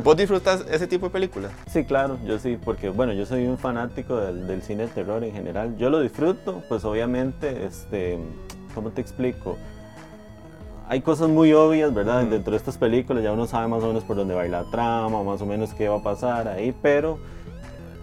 ¿Vos 0.03 0.15
disfrutas 0.15 0.63
ese 0.69 0.87
tipo 0.87 1.07
de 1.07 1.11
películas? 1.11 1.51
Sí, 1.71 1.83
claro, 1.83 2.19
yo 2.25 2.39
sí, 2.39 2.57
porque 2.63 2.89
bueno, 2.89 3.13
yo 3.13 3.25
soy 3.25 3.47
un 3.47 3.57
fanático 3.57 4.17
del, 4.17 4.47
del 4.47 4.61
cine 4.61 4.83
de 4.83 4.89
terror 4.89 5.23
en 5.23 5.33
general. 5.33 5.75
Yo 5.77 5.89
lo 5.89 6.01
disfruto, 6.01 6.63
pues 6.69 6.85
obviamente, 6.85 7.65
este, 7.65 8.19
¿cómo 8.75 8.91
te 8.91 9.01
explico? 9.01 9.57
Hay 10.89 11.01
cosas 11.01 11.29
muy 11.29 11.51
obvias, 11.53 11.93
¿verdad? 11.93 12.23
Dentro 12.25 12.51
de 12.51 12.57
estas 12.57 12.77
películas 12.77 13.23
ya 13.23 13.33
uno 13.33 13.45
sabe 13.45 13.67
más 13.67 13.83
o 13.83 13.87
menos 13.87 14.03
por 14.03 14.15
dónde 14.15 14.33
va 14.33 14.45
la 14.45 14.63
trama, 14.65 15.21
más 15.23 15.41
o 15.41 15.45
menos 15.45 15.73
qué 15.73 15.89
va 15.89 15.97
a 15.97 16.03
pasar 16.03 16.47
ahí, 16.47 16.73
pero 16.81 17.19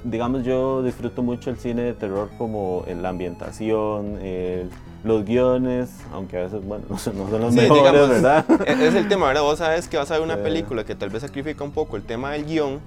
digamos 0.05 0.45
yo 0.45 0.83
disfruto 0.83 1.23
mucho 1.23 1.49
el 1.49 1.57
cine 1.57 1.83
de 1.83 1.93
terror 1.95 2.29
como 2.37 2.85
la 3.00 3.09
ambientación, 3.09 4.19
los 5.04 5.25
guiones, 5.25 5.90
aunque 6.12 6.38
a 6.38 6.44
veces, 6.44 6.64
bueno, 6.64 6.84
no 6.90 6.99
son, 6.99 7.16
los 7.18 7.52
mejores, 7.52 8.08
¿verdad? 8.08 8.44
E-, 8.66 8.87
es 8.88 8.94
el 8.94 9.06
tema, 9.08 9.26
¿verdad? 9.26 9.42
Vos 9.42 9.58
sabes 9.58 9.87
que 9.87 9.96
vas 9.96 10.11
a 10.11 10.14
ver 10.14 10.23
una 10.23 10.38
película 10.38 10.84
que 10.84 10.94
tal 10.94 11.11
vez 11.11 11.23
sacrifica 11.23 11.62
un 11.62 11.73
poco 11.73 11.96
el 11.96 12.02
tema 12.02 12.32
del 12.32 12.46
guion, 12.46 12.80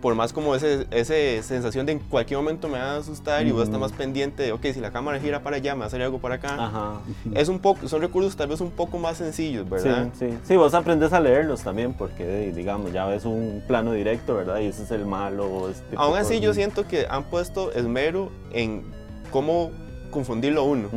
por 0.00 0.14
más 0.14 0.32
como 0.32 0.54
esa 0.54 0.68
ese 0.90 1.42
sensación 1.42 1.86
de 1.86 1.92
en 1.92 1.98
cualquier 1.98 2.38
momento 2.38 2.68
me 2.68 2.78
va 2.78 2.92
a 2.92 2.96
asustar 2.98 3.46
y 3.46 3.50
vos 3.50 3.64
estás 3.64 3.80
más 3.80 3.92
pendiente 3.92 4.42
de, 4.42 4.52
ok, 4.52 4.66
si 4.74 4.80
la 4.80 4.90
cámara 4.90 5.18
gira 5.18 5.42
para 5.42 5.56
allá, 5.56 5.74
me 5.74 5.80
va 5.80 5.86
a 5.86 5.90
salir 5.90 6.04
algo 6.04 6.18
para 6.18 6.36
acá. 6.36 7.00
Es 7.34 7.48
un 7.48 7.58
poco, 7.58 7.88
son 7.88 8.02
recursos 8.02 8.36
tal 8.36 8.48
vez 8.48 8.60
un 8.60 8.70
poco 8.70 8.98
más 8.98 9.16
sencillos, 9.16 9.68
¿verdad? 9.68 10.08
Sí, 10.18 10.26
sí. 10.30 10.38
Sí, 10.44 10.56
vos 10.56 10.74
aprendes 10.74 11.12
a 11.12 11.20
leerlos 11.20 11.62
también, 11.62 11.94
porque, 11.94 12.52
digamos, 12.54 12.92
ya 12.92 13.06
ves 13.06 13.24
un 13.24 13.62
plano 13.66 13.92
directo, 13.92 14.34
¿verdad? 14.34 14.58
Y 14.60 14.66
ese 14.66 14.82
es 14.82 14.90
el 14.90 15.06
malo. 15.06 15.70
Este 15.70 15.96
Aún 15.96 16.18
así, 16.18 16.40
yo 16.40 16.52
siento 16.52 16.86
que 16.86 17.06
han 17.08 17.24
puesto 17.24 17.72
esmero 17.72 18.30
en 18.52 18.82
cómo 19.30 19.70
confundirlo 20.10 20.64
uno. 20.64 20.88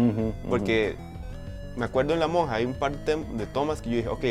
porque 0.50 0.96
me 1.76 1.86
acuerdo 1.86 2.14
en 2.14 2.20
La 2.20 2.28
Monja, 2.28 2.56
hay 2.56 2.66
un 2.66 2.74
par 2.74 2.94
de 3.06 3.46
tomas 3.54 3.82
que 3.82 3.90
yo 3.90 3.96
dije, 3.98 4.10
ok, 4.10 4.26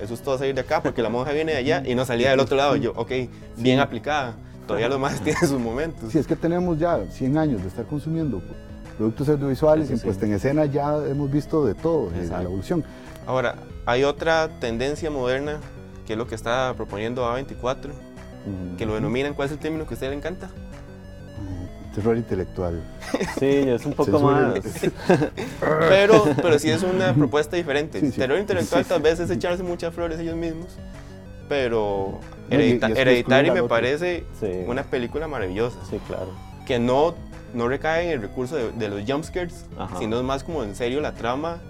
eso 0.00 0.14
es 0.14 0.20
todo 0.20 0.38
salir 0.38 0.54
de 0.54 0.60
acá 0.60 0.82
porque 0.82 1.02
la 1.02 1.08
monja 1.08 1.32
viene 1.32 1.52
de 1.52 1.58
allá 1.58 1.82
y 1.84 1.94
no 1.94 2.04
salía 2.04 2.30
del 2.30 2.40
otro 2.40 2.56
lado. 2.56 2.76
yo, 2.76 2.92
ok, 2.96 3.12
bien 3.56 3.80
aplicada. 3.80 4.34
Todavía 4.66 4.88
lo 4.88 4.98
más 4.98 5.20
tiene 5.24 5.38
sus 5.40 5.60
momentos. 5.60 6.12
Sí, 6.12 6.18
es 6.18 6.26
que 6.26 6.36
tenemos 6.36 6.78
ya 6.78 7.04
100 7.06 7.38
años 7.38 7.62
de 7.62 7.68
estar 7.68 7.86
consumiendo 7.86 8.42
productos 8.96 9.28
audiovisuales 9.28 9.90
y 9.90 9.96
puesta 9.96 10.26
en 10.26 10.32
escena 10.32 10.64
ya 10.64 10.96
hemos 11.06 11.30
visto 11.30 11.64
de 11.64 11.74
todo, 11.74 12.10
de 12.10 12.26
la 12.26 12.42
evolución. 12.42 12.84
Ahora, 13.26 13.56
hay 13.84 14.04
otra 14.04 14.48
tendencia 14.60 15.10
moderna 15.10 15.58
que 16.06 16.14
es 16.14 16.18
lo 16.18 16.26
que 16.26 16.34
está 16.34 16.72
proponiendo 16.76 17.24
A24, 17.24 17.90
que 18.78 18.86
lo 18.86 18.94
denominan, 18.94 19.34
¿cuál 19.34 19.46
es 19.46 19.52
el 19.52 19.58
término 19.58 19.86
que 19.86 19.94
a 19.94 19.96
usted 19.96 20.08
le 20.10 20.16
encanta? 20.16 20.50
Terror 21.96 22.18
intelectual. 22.18 22.82
Sí, 23.38 23.46
es 23.46 23.86
un 23.86 23.94
poco 23.94 24.20
más. 24.20 24.60
pero, 25.88 26.26
pero 26.42 26.58
sí 26.58 26.68
es 26.68 26.82
una 26.82 27.14
propuesta 27.14 27.56
diferente. 27.56 28.02
Terror 28.10 28.38
intelectual 28.38 28.84
tal 28.84 29.00
vez 29.00 29.18
es 29.18 29.30
echarse 29.30 29.62
muchas 29.62 29.94
flores 29.94 30.20
ellos 30.20 30.36
mismos, 30.36 30.76
pero 31.48 32.20
Hereditary 32.50 33.50
me 33.50 33.62
parece 33.62 34.24
una 34.66 34.82
película 34.82 35.26
maravillosa. 35.26 35.78
Sí, 35.88 35.98
claro. 36.06 36.32
Que 36.66 36.78
no, 36.78 37.14
no 37.54 37.66
recae 37.66 38.04
en 38.04 38.10
el 38.10 38.20
recurso 38.20 38.56
de, 38.56 38.88
los 38.90 39.10
jumpscares, 39.10 39.64
sino 39.98 40.18
es 40.18 40.22
más 40.22 40.44
como 40.44 40.64
en 40.64 40.76
serio 40.76 41.00
la 41.00 41.14
trama 41.14 41.62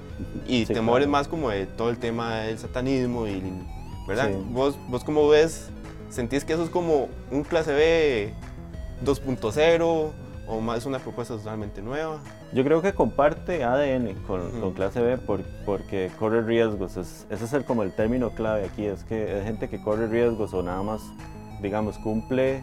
y 0.49 0.66
temores 0.66 1.06
más 1.06 1.28
como 1.28 1.50
de 1.50 1.66
todo 1.66 1.90
el 1.90 1.99
tema 1.99 2.40
del 2.40 2.59
satanismo 2.59 3.28
y 3.28 3.40
¿verdad? 4.09 4.30
Vos, 4.50 4.76
vos 4.88 5.04
como 5.04 5.28
ves, 5.28 5.68
sentís 6.11 6.45
que 6.45 6.54
eso 6.54 6.64
es 6.64 6.71
como 6.71 7.09
un 7.30 7.45
clase 7.45 7.73
B 7.73 8.35
2.0 9.05 10.11
o 10.49 10.61
más 10.61 10.87
una 10.87 10.99
propuesta 10.99 11.37
totalmente 11.37 11.83
nueva? 11.83 12.21
Yo 12.53 12.65
creo 12.65 12.81
que 12.83 12.93
comparte 12.93 13.65
ADN 13.65 14.15
con, 14.26 14.73
clase 14.73 15.00
B 15.00 15.19
porque 15.65 16.11
corre 16.19 16.43
riesgos. 16.43 16.97
ese 16.97 17.26
es 17.31 17.53
el, 17.53 17.65
como 17.65 17.83
el 17.83 17.93
término 17.93 18.31
clave 18.31 18.65
aquí, 18.65 18.87
es 18.87 19.05
que 19.05 19.38
es 19.38 19.45
gente 19.45 19.69
que 19.69 19.81
corre 19.83 20.07
riesgos 20.07 20.55
o 20.55 20.62
nada 20.62 20.83
más, 20.83 21.03
digamos, 21.61 21.99
cumple, 21.99 22.62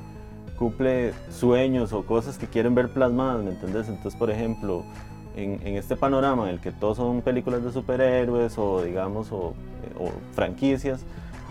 cumple 0.57 1.13
sueños 1.29 1.93
o 1.93 2.05
cosas 2.05 2.37
que 2.37 2.47
quieren 2.47 2.75
ver 2.75 2.89
plasmadas, 2.93 3.43
¿me 3.43 3.51
entendés? 3.51 3.89
Entonces, 3.89 4.15
por 4.17 4.31
ejemplo, 4.31 4.83
en, 5.35 5.59
este 5.75 5.95
panorama 5.95 6.43
en 6.43 6.55
el 6.55 6.61
que 6.61 6.71
todos 6.71 6.97
son 6.97 7.21
películas 7.21 7.63
de 7.63 7.71
superhéroes 7.71 8.57
o, 8.57 8.81
digamos, 8.81 9.31
o 9.31 9.53
franquicias, 10.33 11.05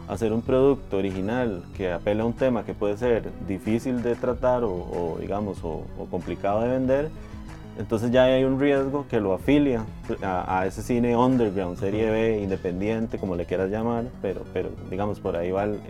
hacer 0.09 0.32
un 0.32 0.42
producto 0.42 0.97
original 0.97 1.62
que 1.76 1.92
apela 1.92 2.23
a 2.23 2.26
un 2.26 2.32
tema 2.32 2.64
que 2.64 2.75
puede 2.75 2.97
ser 2.97 3.25
difícil 3.47 4.02
de 4.02 4.14
tratar 4.14 4.62
o, 4.64 5.16
digamos, 5.21 5.59
o, 5.62 5.85
complicado 6.11 6.61
de 6.62 6.68
vender, 6.68 7.11
entonces 7.78 8.11
ya 8.11 8.25
hay 8.25 8.44
un 8.44 8.61
riesgo 8.61 9.06
que 9.09 9.21
lo 9.21 9.32
afilia 9.32 9.85
a, 10.23 10.66
ese 10.66 10.82
cine 10.82 11.16
underground, 11.16 11.78
serie 11.78 12.11
B, 12.11 12.40
independiente, 12.42 13.18
como 13.18 13.35
le 13.35 13.47
quieras 13.47 13.71
llamar, 13.71 14.04
pero, 14.21 14.42
pero 14.52 14.71
digamos, 14.90 15.21
por 15.21 15.37
ahí 15.37 15.50
va 15.50 15.64
el, 15.64 15.80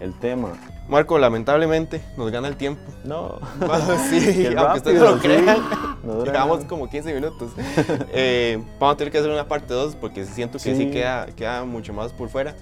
el, 0.00 0.12
tema. 0.20 0.50
Marco, 0.88 1.18
lamentablemente 1.18 2.02
nos 2.18 2.30
gana 2.30 2.48
el 2.48 2.56
tiempo. 2.56 2.82
No. 3.04 3.38
sí, 4.10 4.46
aunque 4.54 4.78
ustedes 4.78 5.00
no 5.00 5.12
lo 5.12 5.18
crean, 5.18 5.58
llevamos 6.24 6.64
como 6.64 6.90
15 6.90 7.14
minutos. 7.14 7.52
Eh, 8.12 8.62
vamos 8.78 8.94
a 8.94 8.96
tener 8.98 9.10
que 9.10 9.18
hacer 9.18 9.30
una 9.30 9.48
parte 9.48 9.72
2 9.72 9.96
porque 9.96 10.26
siento 10.26 10.58
que 10.58 10.64
sí, 10.64 10.76
sí 10.76 10.90
queda, 10.90 11.26
queda 11.26 11.64
mucho 11.64 11.94
más 11.94 12.12
por 12.12 12.28
fuera. 12.28 12.54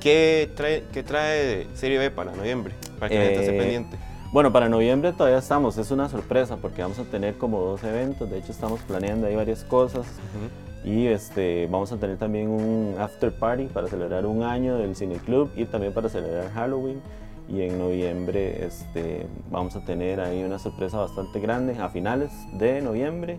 ¿Qué 0.00 0.50
trae, 0.54 0.84
qué 0.92 1.02
trae 1.02 1.66
Serie 1.74 1.98
B 1.98 2.10
para 2.10 2.32
noviembre? 2.32 2.74
Para 2.98 3.08
que 3.08 3.18
la 3.18 3.24
gente 3.24 3.40
esté 3.40 3.56
eh, 3.56 3.60
pendiente. 3.60 3.96
Bueno, 4.32 4.52
para 4.52 4.68
noviembre 4.68 5.12
todavía 5.12 5.38
estamos, 5.38 5.78
es 5.78 5.90
una 5.90 6.08
sorpresa 6.08 6.58
porque 6.58 6.82
vamos 6.82 6.98
a 6.98 7.04
tener 7.04 7.36
como 7.38 7.60
dos 7.60 7.82
eventos, 7.82 8.28
de 8.30 8.38
hecho 8.38 8.52
estamos 8.52 8.80
planeando 8.80 9.26
ahí 9.26 9.34
varias 9.34 9.64
cosas 9.64 10.06
y 10.84 11.06
este, 11.06 11.66
vamos 11.70 11.92
a 11.92 11.96
tener 11.96 12.18
también 12.18 12.48
un 12.48 12.94
after 12.98 13.32
party 13.32 13.64
para 13.66 13.88
celebrar 13.88 14.26
un 14.26 14.42
año 14.42 14.76
del 14.76 14.94
Cine 14.94 15.16
Club 15.16 15.50
y 15.56 15.64
también 15.64 15.94
para 15.94 16.10
celebrar 16.10 16.50
Halloween 16.52 17.00
y 17.48 17.62
en 17.62 17.78
noviembre 17.78 18.66
este, 18.66 19.26
vamos 19.50 19.74
a 19.76 19.84
tener 19.84 20.20
ahí 20.20 20.44
una 20.44 20.58
sorpresa 20.58 20.98
bastante 20.98 21.40
grande 21.40 21.78
a 21.78 21.88
finales 21.88 22.30
de 22.52 22.82
noviembre 22.82 23.38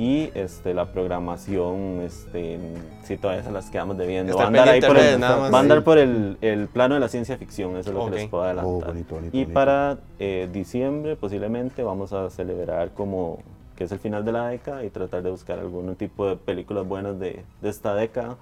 y 0.00 0.30
este, 0.34 0.72
la 0.72 0.92
programación, 0.92 2.00
este, 2.00 2.58
si 3.02 3.18
todavía 3.18 3.44
se 3.44 3.52
las 3.52 3.68
quedamos 3.68 3.98
debiendo. 3.98 4.34
Va 4.34 4.44
a 4.44 4.46
andar, 4.46 4.80
por, 4.80 4.96
el, 4.96 5.22
va 5.22 5.28
a 5.28 5.60
andar 5.60 5.84
por 5.84 5.98
el, 5.98 6.38
el, 6.40 6.68
plano 6.68 6.94
de 6.94 7.00
la 7.00 7.08
ciencia 7.08 7.36
ficción, 7.36 7.76
eso 7.76 7.90
es 7.90 7.96
lo 7.96 8.06
que 8.06 8.12
les 8.12 8.28
puedo 8.30 8.44
adelantar. 8.44 8.94
Oh, 8.96 9.20
y 9.30 9.44
para 9.44 9.98
eh, 10.18 10.48
diciembre 10.50 11.16
posiblemente 11.16 11.82
vamos 11.82 12.14
a 12.14 12.30
celebrar 12.30 12.92
como 12.92 13.40
que 13.76 13.84
es 13.84 13.92
el 13.92 13.98
final 13.98 14.24
de 14.24 14.32
la 14.32 14.48
década 14.48 14.82
y 14.86 14.88
tratar 14.88 15.22
de 15.22 15.30
buscar 15.32 15.58
algún 15.58 15.94
tipo 15.96 16.26
de 16.26 16.36
películas 16.36 16.88
buenas 16.88 17.20
de, 17.20 17.44
de 17.60 17.68
esta 17.68 17.94
década 17.94 18.38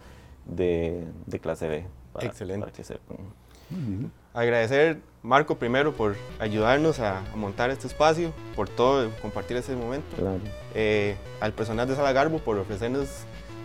de, 0.47 1.03
de 1.27 1.41
clase 1.41 1.67
B. 1.67 1.85
Excelente. 2.21 2.71
Agradecer, 4.39 4.99
Marco, 5.25 5.57
primero 5.57 5.93
por 5.93 6.15
ayudarnos 6.39 7.01
a, 7.01 7.25
montar 7.35 7.71
este 7.71 7.89
espacio, 7.89 8.33
por 8.55 8.69
todo, 8.69 9.11
compartir 9.21 9.57
este 9.57 9.75
momento. 9.75 10.07
Eh, 10.77 11.17
al 11.41 11.53
personal 11.53 11.89
de 11.89 11.97
Sala 11.97 12.13
Garbo 12.13 12.39
por 12.39 12.57
ofrecernos 12.57 13.09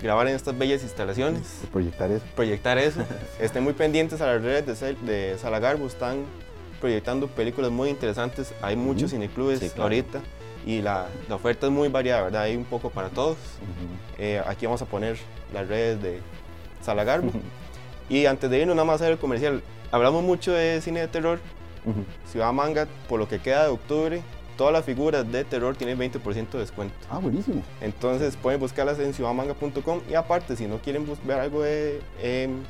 grabar 0.01 0.27
en 0.27 0.35
estas 0.35 0.57
bellas 0.57 0.81
instalaciones. 0.81 1.61
Proyectar 1.71 2.09
eso. 2.09 2.25
Proyectar 2.35 2.79
eso. 2.79 3.01
Estén 3.39 3.63
muy 3.63 3.73
pendientes 3.73 4.19
a 4.19 4.25
las 4.25 4.41
redes 4.41 4.79
de, 4.79 4.95
de 4.95 5.37
Sala 5.37 5.59
Garbo, 5.59 5.85
están 5.85 6.25
proyectando 6.81 7.27
películas 7.27 7.69
muy 7.69 7.89
interesantes. 7.89 8.51
Hay 8.63 8.75
muchos 8.75 9.11
cineclubes 9.11 9.77
ahorita 9.77 10.21
y 10.65 10.81
la, 10.81 11.05
oferta 11.29 11.67
es 11.67 11.71
muy 11.71 11.89
variada, 11.89 12.23
¿verdad? 12.23 12.41
Hay 12.41 12.55
un 12.55 12.65
poco 12.65 12.89
para 12.89 13.09
todos. 13.09 13.37
Eh, 14.17 14.41
aquí 14.47 14.65
vamos 14.65 14.81
a 14.81 14.85
poner 14.85 15.17
las 15.53 15.67
redes 15.67 16.01
de 16.01 16.19
Sala 16.81 17.03
Garbo. 17.03 17.31
Y 18.09 18.25
antes 18.25 18.49
de 18.49 18.59
irnos, 18.59 18.75
nada 18.75 18.85
más 18.85 18.93
a 18.93 18.95
hacer 18.95 19.13
el 19.13 19.17
comercial 19.17 19.63
hablamos 19.93 20.23
mucho 20.23 20.51
de 20.51 20.81
cine 20.81 21.01
de 21.01 21.07
terror. 21.07 21.39
Ciudad 22.31 22.51
Manga, 22.51 22.87
por 23.07 23.19
lo 23.19 23.27
que 23.27 23.39
queda 23.39 23.63
de 23.63 23.69
octubre, 23.69 24.21
todas 24.57 24.73
las 24.73 24.85
figuras 24.85 25.29
de 25.29 25.43
terror 25.43 25.75
tienen 25.75 25.99
20% 25.99 26.51
de 26.51 26.59
descuento. 26.59 26.95
Ah, 27.09 27.19
buenísimo. 27.19 27.61
Entonces 27.79 28.35
pueden 28.35 28.59
buscarlas 28.59 28.99
en 28.99 29.13
ciudadmanga.com 29.13 30.01
y 30.09 30.15
aparte, 30.15 30.55
si 30.55 30.65
no 30.65 30.79
quieren 30.79 31.05
ver 31.25 31.39
algo 31.39 31.61
de 31.61 32.01
em, 32.21 32.63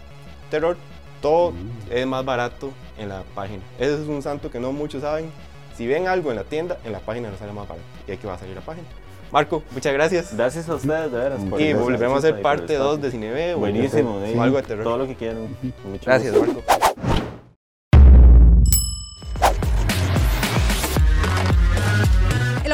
terror, 0.50 0.77
todo 1.22 1.51
mm. 1.51 1.92
es 1.92 2.06
más 2.06 2.25
barato 2.25 2.72
en 2.98 3.10
la 3.10 3.24
página. 3.36 3.62
Ese 3.80 4.01
es 4.01 4.08
un 4.08 4.22
santo 4.22 4.51
que 4.51 4.60
no 4.60 4.72
muchos 4.72 5.01
saben. 5.01 5.32
Si 5.77 5.88
ven 5.88 6.08
algo 6.08 6.32
en 6.32 6.36
la 6.36 6.44
tienda, 6.44 6.77
en 6.84 6.92
la 6.92 7.00
página 7.00 7.30
no 7.30 7.38
sale 7.38 7.53
más 7.53 7.68
barato. 7.68 7.88
Y 8.08 8.12
aquí 8.12 8.27
va 8.27 8.34
a 8.34 8.39
salir 8.39 8.56
la 8.56 8.62
página. 8.62 8.88
Marco, 9.32 9.63
muchas 9.72 9.94
gracias. 9.94 10.36
Gracias 10.36 10.70
a 10.70 10.75
ustedes, 10.75 11.12
de 11.12 11.18
veras. 11.18 11.42
y 11.58 11.74
volvemos 11.74 12.15
a 12.15 12.20
hacer 12.20 12.42
parte 12.42 12.75
2 12.75 13.01
de 13.01 13.12
Cinebe. 13.12 13.56
Buenísimo, 13.56 14.18
o, 14.18 14.42
algo 14.42 14.58
de 14.58 14.63
terror. 14.63 14.84
Todo 14.84 14.98
lo 14.98 15.08
que 15.08 15.15
quieran. 15.15 15.48
gracias, 16.03 16.36
Marco. 16.36 16.62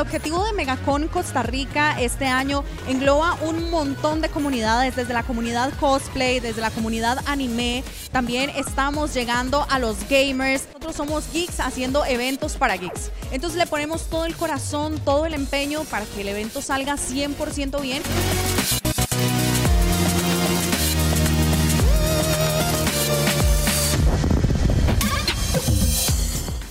Objetivo 0.10 0.44
de 0.44 0.54
Megacon 0.54 1.08
Costa 1.08 1.44
Rica 1.44 2.02
este 2.02 2.26
año 2.26 2.64
engloba 2.88 3.38
un 3.44 3.70
montón 3.70 4.22
de 4.22 4.30
comunidades, 4.30 4.96
desde 4.96 5.14
la 5.14 5.22
comunidad 5.22 5.72
cosplay, 5.80 6.40
desde 6.40 6.62
la 6.62 6.72
comunidad 6.72 7.20
anime. 7.28 7.84
También 8.12 8.50
estamos 8.50 9.14
llegando 9.14 9.68
a 9.70 9.78
los 9.78 9.98
gamers. 10.10 10.66
Nosotros 10.66 10.96
somos 10.96 11.32
geeks 11.32 11.60
haciendo 11.60 12.06
eventos 12.06 12.56
para 12.56 12.76
geeks. 12.76 13.12
Entonces 13.32 13.60
le 13.60 13.68
ponemos 13.68 14.08
todo 14.08 14.26
el 14.26 14.36
corazón, 14.36 14.98
todo 15.06 15.28
el 15.28 15.36
empeño 15.36 15.84
para 15.84 16.06
que 16.06 16.22
el 16.22 16.30
evento 16.30 16.64
salga 16.64 16.96
100% 16.96 17.80
bien. 17.80 18.02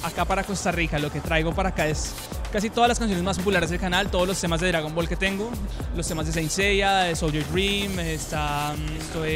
Acá 0.03 0.25
para 0.25 0.43
Costa 0.43 0.73
Rica, 0.73 0.99
lo 0.99 1.13
que 1.13 1.21
traigo 1.21 1.55
para 1.55 1.69
acá 1.69 1.87
es 1.87 2.13
casi 2.53 2.71
todas 2.71 2.89
las 2.89 2.99
canciones 2.99 3.25
más 3.25 3.39
populares 3.39 3.71
del 3.71 3.81
canal, 3.81 4.11
todos 4.11 4.27
los 4.27 4.41
temas 4.41 4.61
de 4.61 4.69
Dragon 4.69 4.95
Ball 4.95 5.09
que 5.09 5.17
tengo, 5.17 5.51
los 5.97 6.07
temas 6.07 6.27
de 6.27 6.33
Saint 6.33 6.51
Seiya, 6.51 6.99
de 7.01 7.17
Soldier 7.17 7.45
Dream, 7.53 7.99
está 8.01 8.75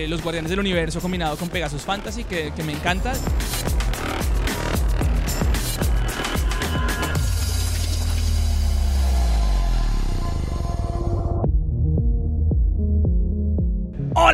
Los 0.08 0.22
Guardianes 0.22 0.50
del 0.50 0.60
Universo 0.60 1.00
combinado 1.00 1.36
con 1.36 1.48
Pegasus 1.48 1.82
Fantasy, 1.82 2.24
que, 2.24 2.52
que 2.54 2.62
me 2.62 2.72
encanta. 2.72 3.12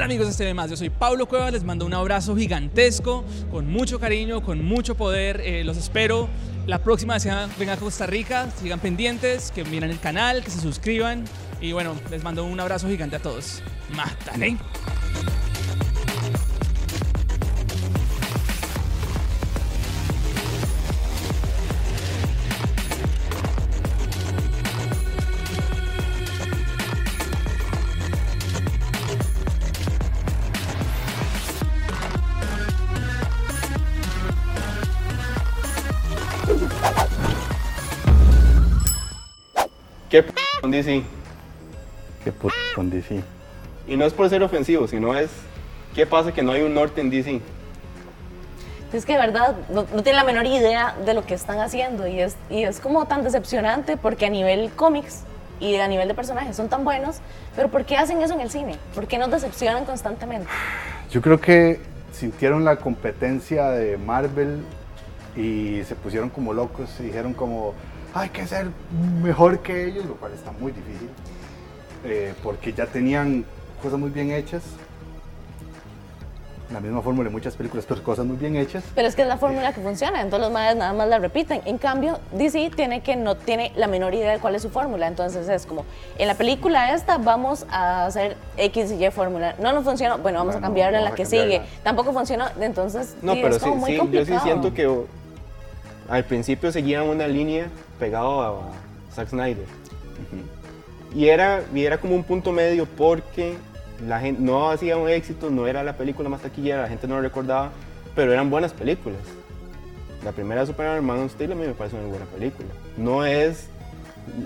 Amigos 0.09 0.27
de 0.27 0.31
este 0.31 0.55
más? 0.55 0.71
Yo 0.71 0.77
soy 0.79 0.89
Pablo 0.89 1.27
Cuevas, 1.27 1.53
les 1.53 1.65
mando 1.65 1.85
un 1.85 1.93
abrazo 1.93 2.35
gigantesco, 2.35 3.27
con 3.51 3.71
mucho 3.71 4.01
cariño, 4.01 4.43
con 4.43 4.65
mucho 4.65 4.95
poder. 4.95 5.43
Eh, 5.45 5.65
los 5.65 5.77
espero 5.77 6.31
la 6.67 6.79
próxima 6.79 7.13
vez 7.13 7.25
que 7.25 7.31
vengan 7.59 7.77
a 7.77 7.79
Costa 7.79 8.07
Rica. 8.07 8.51
Sigan 8.59 8.81
pendientes, 8.81 9.51
que 9.51 9.65
miren 9.65 9.91
el 9.91 10.01
canal, 10.01 10.43
que 10.43 10.49
se 10.49 10.63
suscriban. 10.63 11.25
Y 11.61 11.73
bueno, 11.73 11.95
les 12.11 12.25
mando 12.25 12.45
un 12.45 12.59
abrazo 12.59 12.89
gigante 12.89 13.17
a 13.17 13.19
todos. 13.19 13.63
¡Mátale! 13.95 14.57
DC? 40.79 41.03
¿Qué 42.25 42.33
p 42.33 42.49
con 42.75 42.91
DC? 42.91 43.23
Y 43.87 43.97
no 43.97 44.05
es 44.05 44.13
por 44.13 44.29
ser 44.29 44.43
ofensivo, 44.43 44.87
sino 44.87 45.17
es 45.17 45.31
¿qué 45.95 46.07
pasa 46.07 46.33
que 46.33 46.43
no 46.43 46.53
hay 46.53 46.63
un 46.63 46.75
norte 46.75 47.01
en 47.01 47.11
DC? 47.11 47.41
Es 48.93 49.05
que 49.05 49.15
de 49.15 49.19
verdad 49.19 49.57
no, 49.69 49.87
no 49.93 50.03
tienen 50.03 50.17
la 50.17 50.25
menor 50.25 50.47
idea 50.47 50.95
de 51.05 51.15
lo 51.15 51.27
que 51.27 51.35
están 51.35 51.59
haciendo 51.59 52.07
y 52.07 52.21
es, 52.21 52.37
y 52.49 52.63
es 52.63 52.81
como 52.81 53.07
tan 53.07 53.25
decepcionante 53.25 53.97
porque 53.97 54.27
a 54.27 54.31
nivel 54.31 54.71
cómics 54.71 55.25
y 55.61 55.75
a 55.77 55.89
nivel 55.89 56.07
de 56.09 56.15
personajes 56.15 56.57
son 56.57 56.69
tan 56.69 56.85
buenos, 56.85 57.17
pero 57.57 57.69
¿por 57.69 57.85
qué 57.85 57.97
hacen 57.97 58.23
eso 58.23 58.35
en 58.35 58.41
el 58.41 58.51
cine? 58.51 58.77
¿Por 58.95 59.09
qué 59.09 59.19
nos 59.19 59.31
decepcionan 59.31 59.85
constantemente? 59.85 60.49
Yo 61.11 61.21
creo 61.21 61.41
que 61.41 61.81
sintieron 62.13 62.65
la 62.65 62.77
competencia 62.77 63.71
de 63.71 63.99
Marvel 63.99 64.63
y 65.37 65.83
se 65.85 65.97
pusieron 65.97 66.31
como 66.31 66.53
locos 66.53 66.89
y 67.01 67.05
dijeron 67.05 67.35
como 67.35 67.75
hay 68.19 68.29
que 68.31 68.47
ser 68.47 68.67
mejor 69.23 69.61
que 69.61 69.87
ellos, 69.87 70.05
lo 70.07 70.15
cual 70.17 70.33
está 70.33 70.53
muy 70.53 70.73
difícil, 70.73 71.09
eh, 72.05 72.35
porque 72.43 72.73
ya 72.73 72.87
tenían 72.87 73.45
cosas 73.83 73.99
muy 73.99 74.11
bien 74.11 74.31
hechas. 74.33 74.63
La 76.73 76.81
misma 76.81 77.01
fórmula 77.01 77.31
de 77.31 77.33
muchas 77.33 77.57
películas, 77.57 77.87
pero 77.89 78.03
cosas 78.03 78.27
muy 78.27 78.37
bien 78.37 78.55
hechas. 78.55 78.85
Pero 78.95 79.09
es 79.09 79.17
que 79.17 79.23
es 79.23 79.29
la 79.29 79.39
fórmula 79.39 79.73
que 79.73 79.81
funciona, 79.81 80.21
entonces 80.21 80.41
los 80.41 80.53
madres 80.53 80.77
nada 80.77 80.93
más 80.93 81.09
la 81.09 81.19
repiten. 81.19 81.63
En 81.65 81.79
cambio, 81.79 82.19
DC 82.33 82.71
tiene 82.77 83.01
que 83.01 83.17
no 83.17 83.37
tiene 83.39 83.73
la 83.75 83.87
menor 83.87 84.13
idea 84.13 84.33
de 84.33 84.39
cuál 84.39 84.55
es 84.55 84.61
su 84.63 84.69
fórmula. 84.69 85.07
Entonces 85.07 85.49
es 85.49 85.65
como, 85.65 85.87
en 86.19 86.27
la 86.29 86.35
película 86.35 86.93
esta 86.93 87.17
vamos 87.17 87.65
a 87.71 88.05
hacer 88.05 88.37
X 88.59 88.93
y 88.93 89.03
Y 89.03 89.11
fórmula. 89.11 89.55
No 89.59 89.73
nos 89.73 89.83
funcionó, 89.85 90.19
bueno, 90.19 90.41
vamos 90.41 90.57
Bueno, 90.57 90.67
a 90.67 90.69
cambiarla 90.69 90.99
en 90.99 91.05
la 91.05 91.15
que 91.15 91.23
cambiarla. 91.23 91.53
sigue. 91.55 91.63
Tampoco 91.83 92.13
funcionó, 92.13 92.45
entonces 92.61 93.17
No, 93.23 93.33
sí, 93.33 93.41
pero 93.43 93.55
es 93.57 93.63
sí, 93.63 93.69
como 93.71 93.81
muy 93.81 93.91
sí, 93.93 93.97
yo 93.97 94.03
sí 94.03 94.09
complicado. 94.11 94.41
siento 94.45 94.75
que 94.75 95.05
al 96.11 96.25
principio 96.25 96.71
seguían 96.71 97.05
una 97.09 97.27
línea 97.27 97.69
pegado 97.99 98.43
a, 98.43 98.49
a 98.49 99.15
Zack 99.15 99.29
Snyder. 99.29 99.67
Y 101.15 101.29
era, 101.29 101.63
y 101.75 101.85
era 101.85 101.99
como 101.99 102.15
un 102.15 102.25
punto 102.25 102.53
medio 102.53 102.87
porque 102.87 103.57
la 104.07 104.21
gente 104.21 104.41
no 104.43 104.71
hacía 104.71 104.97
un 104.97 105.09
éxito, 105.09 105.51
no 105.51 105.67
era 105.67 105.83
la 105.83 105.95
película 105.95 106.29
más 106.29 106.43
taquillera, 106.43 106.83
la 106.83 106.89
gente 106.89 107.09
no 107.09 107.17
lo 107.17 107.23
recordaba, 107.23 107.71
pero 108.15 108.33
eran 108.33 108.51
buenas 108.51 108.73
películas. 108.73 109.21
La 110.25 110.33
primera 110.33 110.63
de 110.63 110.67
Superman 110.67 111.05
Man 111.05 111.21
of 111.21 111.33
Steel 111.33 111.53
a 111.53 111.55
mí 111.55 111.67
me 111.67 111.75
parece 111.75 111.97
una 111.97 112.09
buena 112.09 112.27
película. 112.27 112.69
No 112.97 113.25
es 113.25 113.69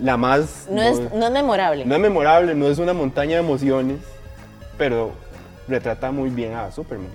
la 0.02 0.16
más... 0.16 0.68
No, 0.70 0.82
es, 0.82 1.00
no 1.12 1.26
es 1.26 1.32
memorable. 1.32 1.84
no 1.84 1.94
es 1.94 2.00
memorable, 2.00 2.54
no 2.54 2.68
es 2.68 2.78
una 2.78 2.92
montaña 2.92 3.36
de 3.36 3.42
emociones, 3.42 3.98
pero 4.78 5.12
retrata 5.68 6.12
muy 6.12 6.30
bien 6.30 6.54
a 6.54 6.70
Superman. 6.70 7.08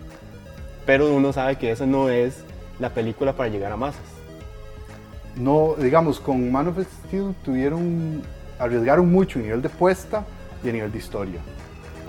Pero 0.85 1.13
uno 1.13 1.31
sabe 1.33 1.55
que 1.57 1.71
esa 1.71 1.85
no 1.85 2.09
es 2.09 2.43
la 2.79 2.89
película 2.89 3.33
para 3.33 3.49
llegar 3.49 3.71
a 3.71 3.77
masas. 3.77 4.16
No, 5.37 5.75
digamos, 5.77 6.19
con 6.19 6.51
Man 6.51 6.67
of 6.67 6.79
Steel 6.79 7.35
tuvieron, 7.43 8.23
arriesgaron 8.57 9.11
mucho 9.11 9.39
a 9.39 9.41
nivel 9.41 9.61
de 9.61 9.69
puesta 9.69 10.25
y 10.63 10.69
a 10.69 10.73
nivel 10.73 10.91
de 10.91 10.97
historia, 10.97 11.39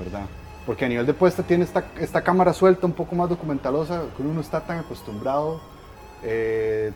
¿verdad? 0.02 0.26
Porque 0.64 0.84
a 0.84 0.88
nivel 0.88 1.06
de 1.06 1.14
puesta 1.14 1.42
tiene 1.42 1.64
esta, 1.64 1.84
esta 2.00 2.22
cámara 2.22 2.52
suelta, 2.52 2.86
un 2.86 2.92
poco 2.92 3.14
más 3.14 3.28
documentalosa, 3.28 4.02
que 4.16 4.22
uno 4.22 4.34
no 4.34 4.40
está 4.40 4.60
tan 4.60 4.78
acostumbrado. 4.78 5.60
Eh, 6.22 6.92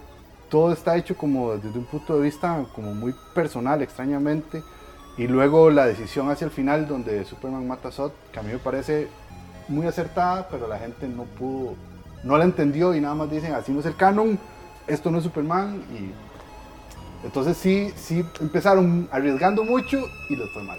todo 0.49 0.73
está 0.73 0.97
hecho 0.97 1.17
como 1.17 1.57
desde 1.57 1.79
un 1.79 1.85
punto 1.85 2.17
de 2.17 2.23
vista 2.23 2.65
como 2.75 2.95
muy 2.95 3.15
personal, 3.35 3.83
extrañamente. 3.83 4.63
Y 5.19 5.27
luego 5.27 5.71
la 5.71 5.87
decisión 5.87 6.31
hacia 6.31 6.47
el 6.47 6.51
final, 6.51 6.89
donde 6.89 7.25
Superman 7.25 7.67
mata 7.67 7.89
a 7.89 7.93
Zod, 7.93 8.13
que 8.33 8.39
a 8.39 8.43
mí 8.43 8.53
me 8.53 8.59
parece 8.59 9.09
muy 9.69 9.87
acertada, 9.87 10.49
pero 10.51 10.67
la 10.67 10.79
gente 10.79 11.07
no 11.07 11.25
pudo, 11.25 11.75
no 12.25 12.39
la 12.39 12.45
entendió 12.45 12.95
y 12.95 13.01
nada 13.01 13.15
más 13.15 13.31
dicen, 13.31 13.55
así 13.55 13.73
no 13.73 13.81
es 13.81 13.87
el 13.87 13.97
canon, 13.97 14.39
esto 14.87 15.11
no 15.11 15.19
es 15.19 15.25
Superman. 15.25 15.83
Y 15.93 16.13
entonces 17.27 17.57
sí, 17.57 17.93
sí 17.97 18.25
empezaron 18.41 19.09
arriesgando 19.13 19.65
mucho 19.65 19.99
y 20.29 20.37
les 20.37 20.51
fue 20.51 20.63
mal. 20.63 20.79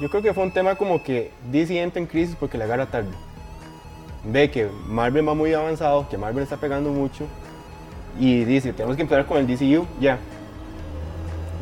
Yo 0.00 0.08
creo 0.10 0.22
que 0.22 0.32
fue 0.34 0.44
un 0.44 0.52
tema 0.52 0.74
como 0.74 1.02
que 1.02 1.30
DC 1.50 1.80
entra 1.80 2.00
en 2.00 2.06
crisis 2.06 2.34
porque 2.38 2.58
le 2.58 2.64
agarra 2.64 2.86
tarde. 2.86 3.10
Ve 4.24 4.50
que 4.50 4.68
Marvel 4.86 5.28
va 5.28 5.34
muy 5.34 5.52
avanzado, 5.52 6.08
que 6.08 6.16
Marvel 6.16 6.42
está 6.44 6.56
pegando 6.56 6.90
mucho 6.90 7.24
y 8.18 8.44
dice, 8.44 8.72
tenemos 8.72 8.96
que 8.96 9.02
empezar 9.02 9.26
con 9.26 9.38
el 9.38 9.46
DCU, 9.46 9.86
ya. 10.00 10.18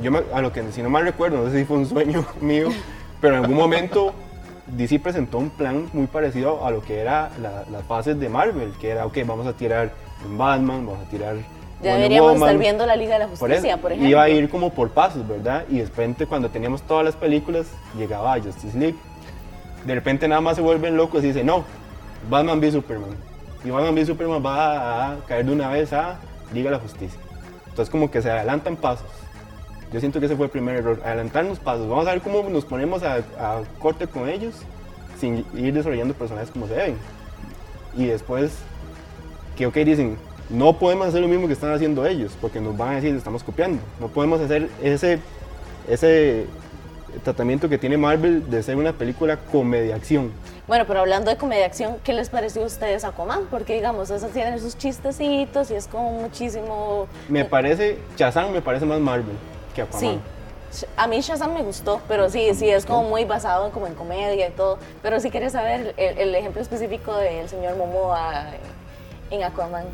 Yo 0.03 0.11
me- 0.11 0.23
a 0.33 0.41
lo 0.41 0.53
que 0.53 0.63
si 0.73 0.83
no 0.83 0.91
mal 0.91 1.05
recuerdo, 1.05 1.39
no 1.45 1.51
sé 1.51 1.59
si 1.61 1.65
fue 1.65 1.77
un 1.79 1.87
sueño 1.87 2.25
mío, 2.41 2.69
pero 3.21 3.37
en 3.37 3.43
algún 3.43 3.57
momento 3.57 4.13
DC 4.67 4.99
presentó 5.01 5.39
un 5.39 5.51
plan 5.51 5.89
muy 5.93 6.07
parecido 6.07 6.65
a 6.65 6.71
lo 6.71 6.83
que 6.83 6.99
era 6.99 7.31
la- 7.41 7.65
las 7.71 7.85
fases 7.85 8.19
de 8.19 8.29
Marvel, 8.29 8.73
que 8.81 8.91
era, 8.91 9.07
ok, 9.07 9.19
vamos 9.27 9.47
a 9.47 9.53
tirar 9.55 9.93
Batman, 10.37 10.87
vamos 10.87 11.07
a 11.07 11.11
tirar... 11.11 11.37
ya 11.83 11.95
deberíamos 11.95 12.35
estar 12.35 12.59
viendo 12.59 12.85
la 12.85 12.97
Liga 12.97 13.15
de 13.15 13.21
la 13.21 13.29
Justicia, 13.29 13.79
por, 13.79 13.93
ejemplo. 13.93 14.11
Iba 14.11 14.23
a 14.23 14.29
ir 14.29 14.51
como 14.51 14.71
por 14.71 14.91
pasos, 14.91 15.27
¿verdad? 15.27 15.65
Y 15.71 15.79
de 15.79 15.85
repente 15.85 16.27
cuando 16.27 16.51
teníamos 16.51 16.83
todas 16.83 17.05
las 17.05 17.17
películas, 17.17 17.67
llegaba 17.97 18.39
Justice 18.39 18.77
League. 18.79 18.97
De 19.85 19.95
repente 19.95 20.29
nada 20.29 20.43
más 20.43 20.57
se 20.57 20.63
vuelven 20.63 20.97
locos 20.97 21.25
y 21.25 21.29
dicen, 21.29 21.47
no, 21.47 21.65
Batman 22.29 22.61
v 22.61 22.71
Superman. 22.71 23.17
Y 23.65 23.71
Batman 23.71 23.95
v 23.95 24.05
Superman 24.05 24.45
va 24.45 25.13
a, 25.13 25.17
caer 25.27 25.47
de 25.47 25.53
una 25.53 25.69
vez 25.69 25.93
a 25.93 26.19
Liga 26.53 26.71
de 26.71 26.77
la 26.77 26.83
Justicia. 26.83 27.19
Entonces 27.69 27.89
como 27.91 28.11
que 28.11 28.21
se 28.21 28.31
adelantan 28.31 28.77
pasos. 28.77 29.07
Yo 29.91 30.01
siento 30.01 30.21
que 30.21 30.27
ese 30.27 30.37
fue 30.37 30.47
el 30.47 30.51
primer 30.53 30.77
error, 30.77 31.01
adelantarnos 31.05 31.59
pasos. 31.59 31.89
Vamos 31.89 32.07
a 32.07 32.13
ver 32.13 32.21
cómo 32.21 32.43
nos 32.49 32.65
ponemos 32.65 33.03
a, 33.03 33.17
a 33.39 33.63
corte 33.79 34.07
con 34.07 34.29
ellos 34.29 34.55
sin 35.19 35.45
ir 35.55 35.73
desarrollando 35.73 36.15
personajes 36.15 36.51
como 36.51 36.67
se 36.67 36.75
deben. 36.75 36.97
Y 37.97 38.07
después, 38.07 38.53
que 39.57 39.67
ok, 39.67 39.75
dicen, 39.79 40.17
no 40.51 40.79
podemos 40.79 41.09
hacer 41.09 41.21
lo 41.21 41.29
mismo 41.29 41.47
que 41.47 41.53
están 41.53 41.73
haciendo 41.73 42.05
ellos, 42.07 42.33
porque 42.41 42.61
nos 42.61 42.77
van 42.77 42.91
a 42.91 42.95
decir, 42.97 43.15
estamos 43.15 43.43
copiando. 43.43 43.81
No 44.01 44.09
podemos 44.09 44.41
hacer 44.41 44.69
ese, 44.83 45.21
ese 45.89 46.47
tratamiento 47.23 47.69
que 47.69 47.79
tiene 47.79 47.97
Marvel 47.97 48.51
de 48.51 48.63
ser 48.63 48.77
una 48.77 48.93
película 48.93 49.37
comedia-acción. 49.37 50.33
Bueno, 50.67 50.85
pero 50.87 51.01
hablando 51.01 51.31
de 51.31 51.37
comedia 51.37 51.67
acción, 51.67 51.97
¿qué 52.05 52.13
les 52.13 52.31
pareció 52.31 52.63
a 52.63 52.67
ustedes 52.67 53.05
Aquaman? 53.05 53.47
Porque 53.51 53.75
digamos, 53.75 54.11
esas 54.11 54.31
tienen 54.33 54.61
sus 54.61 54.77
chistecitos 54.77 55.71
y 55.71 55.75
es 55.75 55.87
como 55.87 56.13
muchísimo... 56.13 57.07
Me 57.29 57.45
parece, 57.45 57.99
Shazam 58.17 58.53
me 58.53 58.61
parece 58.63 58.87
más 58.87 59.01
Marvel 59.01 59.37
que 59.75 59.83
Aquaman. 59.83 60.21
Sí. 60.73 60.87
A 60.97 61.09
mí 61.09 61.21
Shazam 61.21 61.53
me 61.55 61.63
gustó, 61.63 62.01
pero 62.07 62.31
sí, 62.31 62.55
sí, 62.55 62.69
es 62.69 62.87
como 62.87 63.09
muy 63.09 63.25
basado 63.25 63.71
como 63.71 63.89
en 63.89 63.95
comedia 63.95 64.47
y 64.47 64.53
todo. 64.53 64.79
Pero 65.03 65.19
sí 65.19 65.31
quería 65.31 65.51
saber 65.51 65.95
el, 65.97 66.19
el 66.19 66.35
ejemplo 66.35 66.63
específico 66.63 67.17
del 67.17 67.49
señor 67.49 67.77
Momoa 67.77 68.47
en 69.31 69.43
Aquaman. 69.43 69.87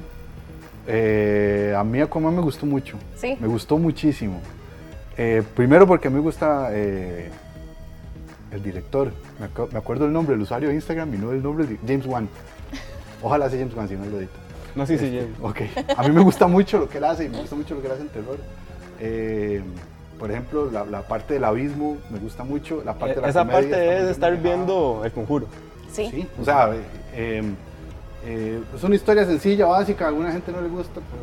Eh, 0.86 1.74
a 1.76 1.82
mí 1.84 2.00
Aquaman 2.00 2.34
me 2.34 2.42
gustó 2.42 2.66
mucho. 2.66 2.96
Sí. 3.16 3.36
Me 3.40 3.46
gustó 3.48 3.78
muchísimo. 3.78 4.40
Eh, 5.16 5.42
primero 5.54 5.86
porque 5.86 6.08
a 6.08 6.10
mí 6.10 6.16
me 6.16 6.22
gusta 6.22 6.68
eh, 6.72 7.30
el 8.52 8.62
director. 8.62 9.10
Me, 9.40 9.46
acu- 9.48 9.70
me 9.72 9.78
acuerdo 9.78 10.06
el 10.06 10.12
nombre, 10.12 10.34
el 10.34 10.40
usuario 10.42 10.68
de 10.68 10.74
Instagram 10.74 11.14
y 11.14 11.18
no 11.18 11.32
el 11.32 11.42
nombre 11.42 11.66
de 11.66 11.78
James 11.86 12.06
Wan. 12.06 12.28
Ojalá 13.22 13.48
sea 13.50 13.58
James 13.58 13.74
Wan, 13.74 13.88
si 13.88 13.94
no 13.94 14.04
lo 14.06 14.18
edito. 14.18 14.32
No, 14.74 14.86
sí, 14.86 14.98
sí, 14.98 15.06
Este, 15.06 15.20
James. 15.20 15.36
Ok. 15.40 15.96
A 15.98 16.02
mí 16.02 16.10
me 16.14 16.20
gusta 16.22 16.46
mucho 16.46 16.78
lo 16.78 16.88
que 16.88 16.98
él 16.98 17.04
hace 17.04 17.24
y 17.24 17.28
me 17.30 17.38
gusta 17.40 17.56
mucho 17.56 17.74
lo 17.74 17.80
que 17.80 17.86
él 17.86 17.92
hace 17.94 18.02
en 18.02 18.08
terror. 18.08 18.36
Eh, 19.00 19.62
por 20.18 20.30
ejemplo, 20.30 20.70
la, 20.70 20.84
la 20.84 21.02
parte 21.02 21.34
del 21.34 21.44
abismo 21.44 21.96
me 22.10 22.18
gusta 22.18 22.44
mucho. 22.44 22.82
La 22.84 22.94
parte 22.94 23.16
de 23.16 23.20
la 23.22 23.28
Esa 23.28 23.40
comedia 23.40 23.60
parte 23.60 23.98
es 23.98 24.04
estar 24.10 24.36
viendo 24.36 25.02
El 25.04 25.12
Conjuro. 25.12 25.46
Sí. 25.90 26.08
Sí, 26.10 26.28
o 26.40 26.44
sea, 26.44 26.70
eh, 28.26 28.60
es 28.74 28.82
una 28.82 28.96
historia 28.96 29.24
sencilla, 29.24 29.66
básica, 29.66 30.06
a 30.06 30.08
alguna 30.08 30.32
gente 30.32 30.50
no 30.50 30.60
le 30.60 30.68
gusta, 30.68 30.94
pero 30.94 31.22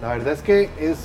la 0.00 0.08
verdad 0.16 0.32
es 0.32 0.40
que 0.40 0.70
es 0.80 0.96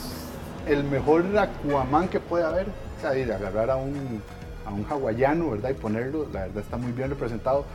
el 0.65 0.86
mejor 0.86 1.25
Aquaman 1.38 2.08
que 2.08 2.21
puede 2.21 2.45
haber. 2.45 2.67
O 2.67 3.01
sea, 3.01 3.17
ir 3.17 3.32
a 3.32 3.36
agarrar 3.36 3.69
a 3.69 3.75
un, 3.75 4.21
a 4.65 4.71
un 4.71 4.86
hawaiano, 4.89 5.51
¿verdad? 5.51 5.71
Y 5.71 5.73
ponerlo, 5.73 6.25
la 6.32 6.41
verdad 6.41 6.63
está 6.63 6.77
muy 6.77 6.93
bien 6.93 7.10
representado. 7.10 7.65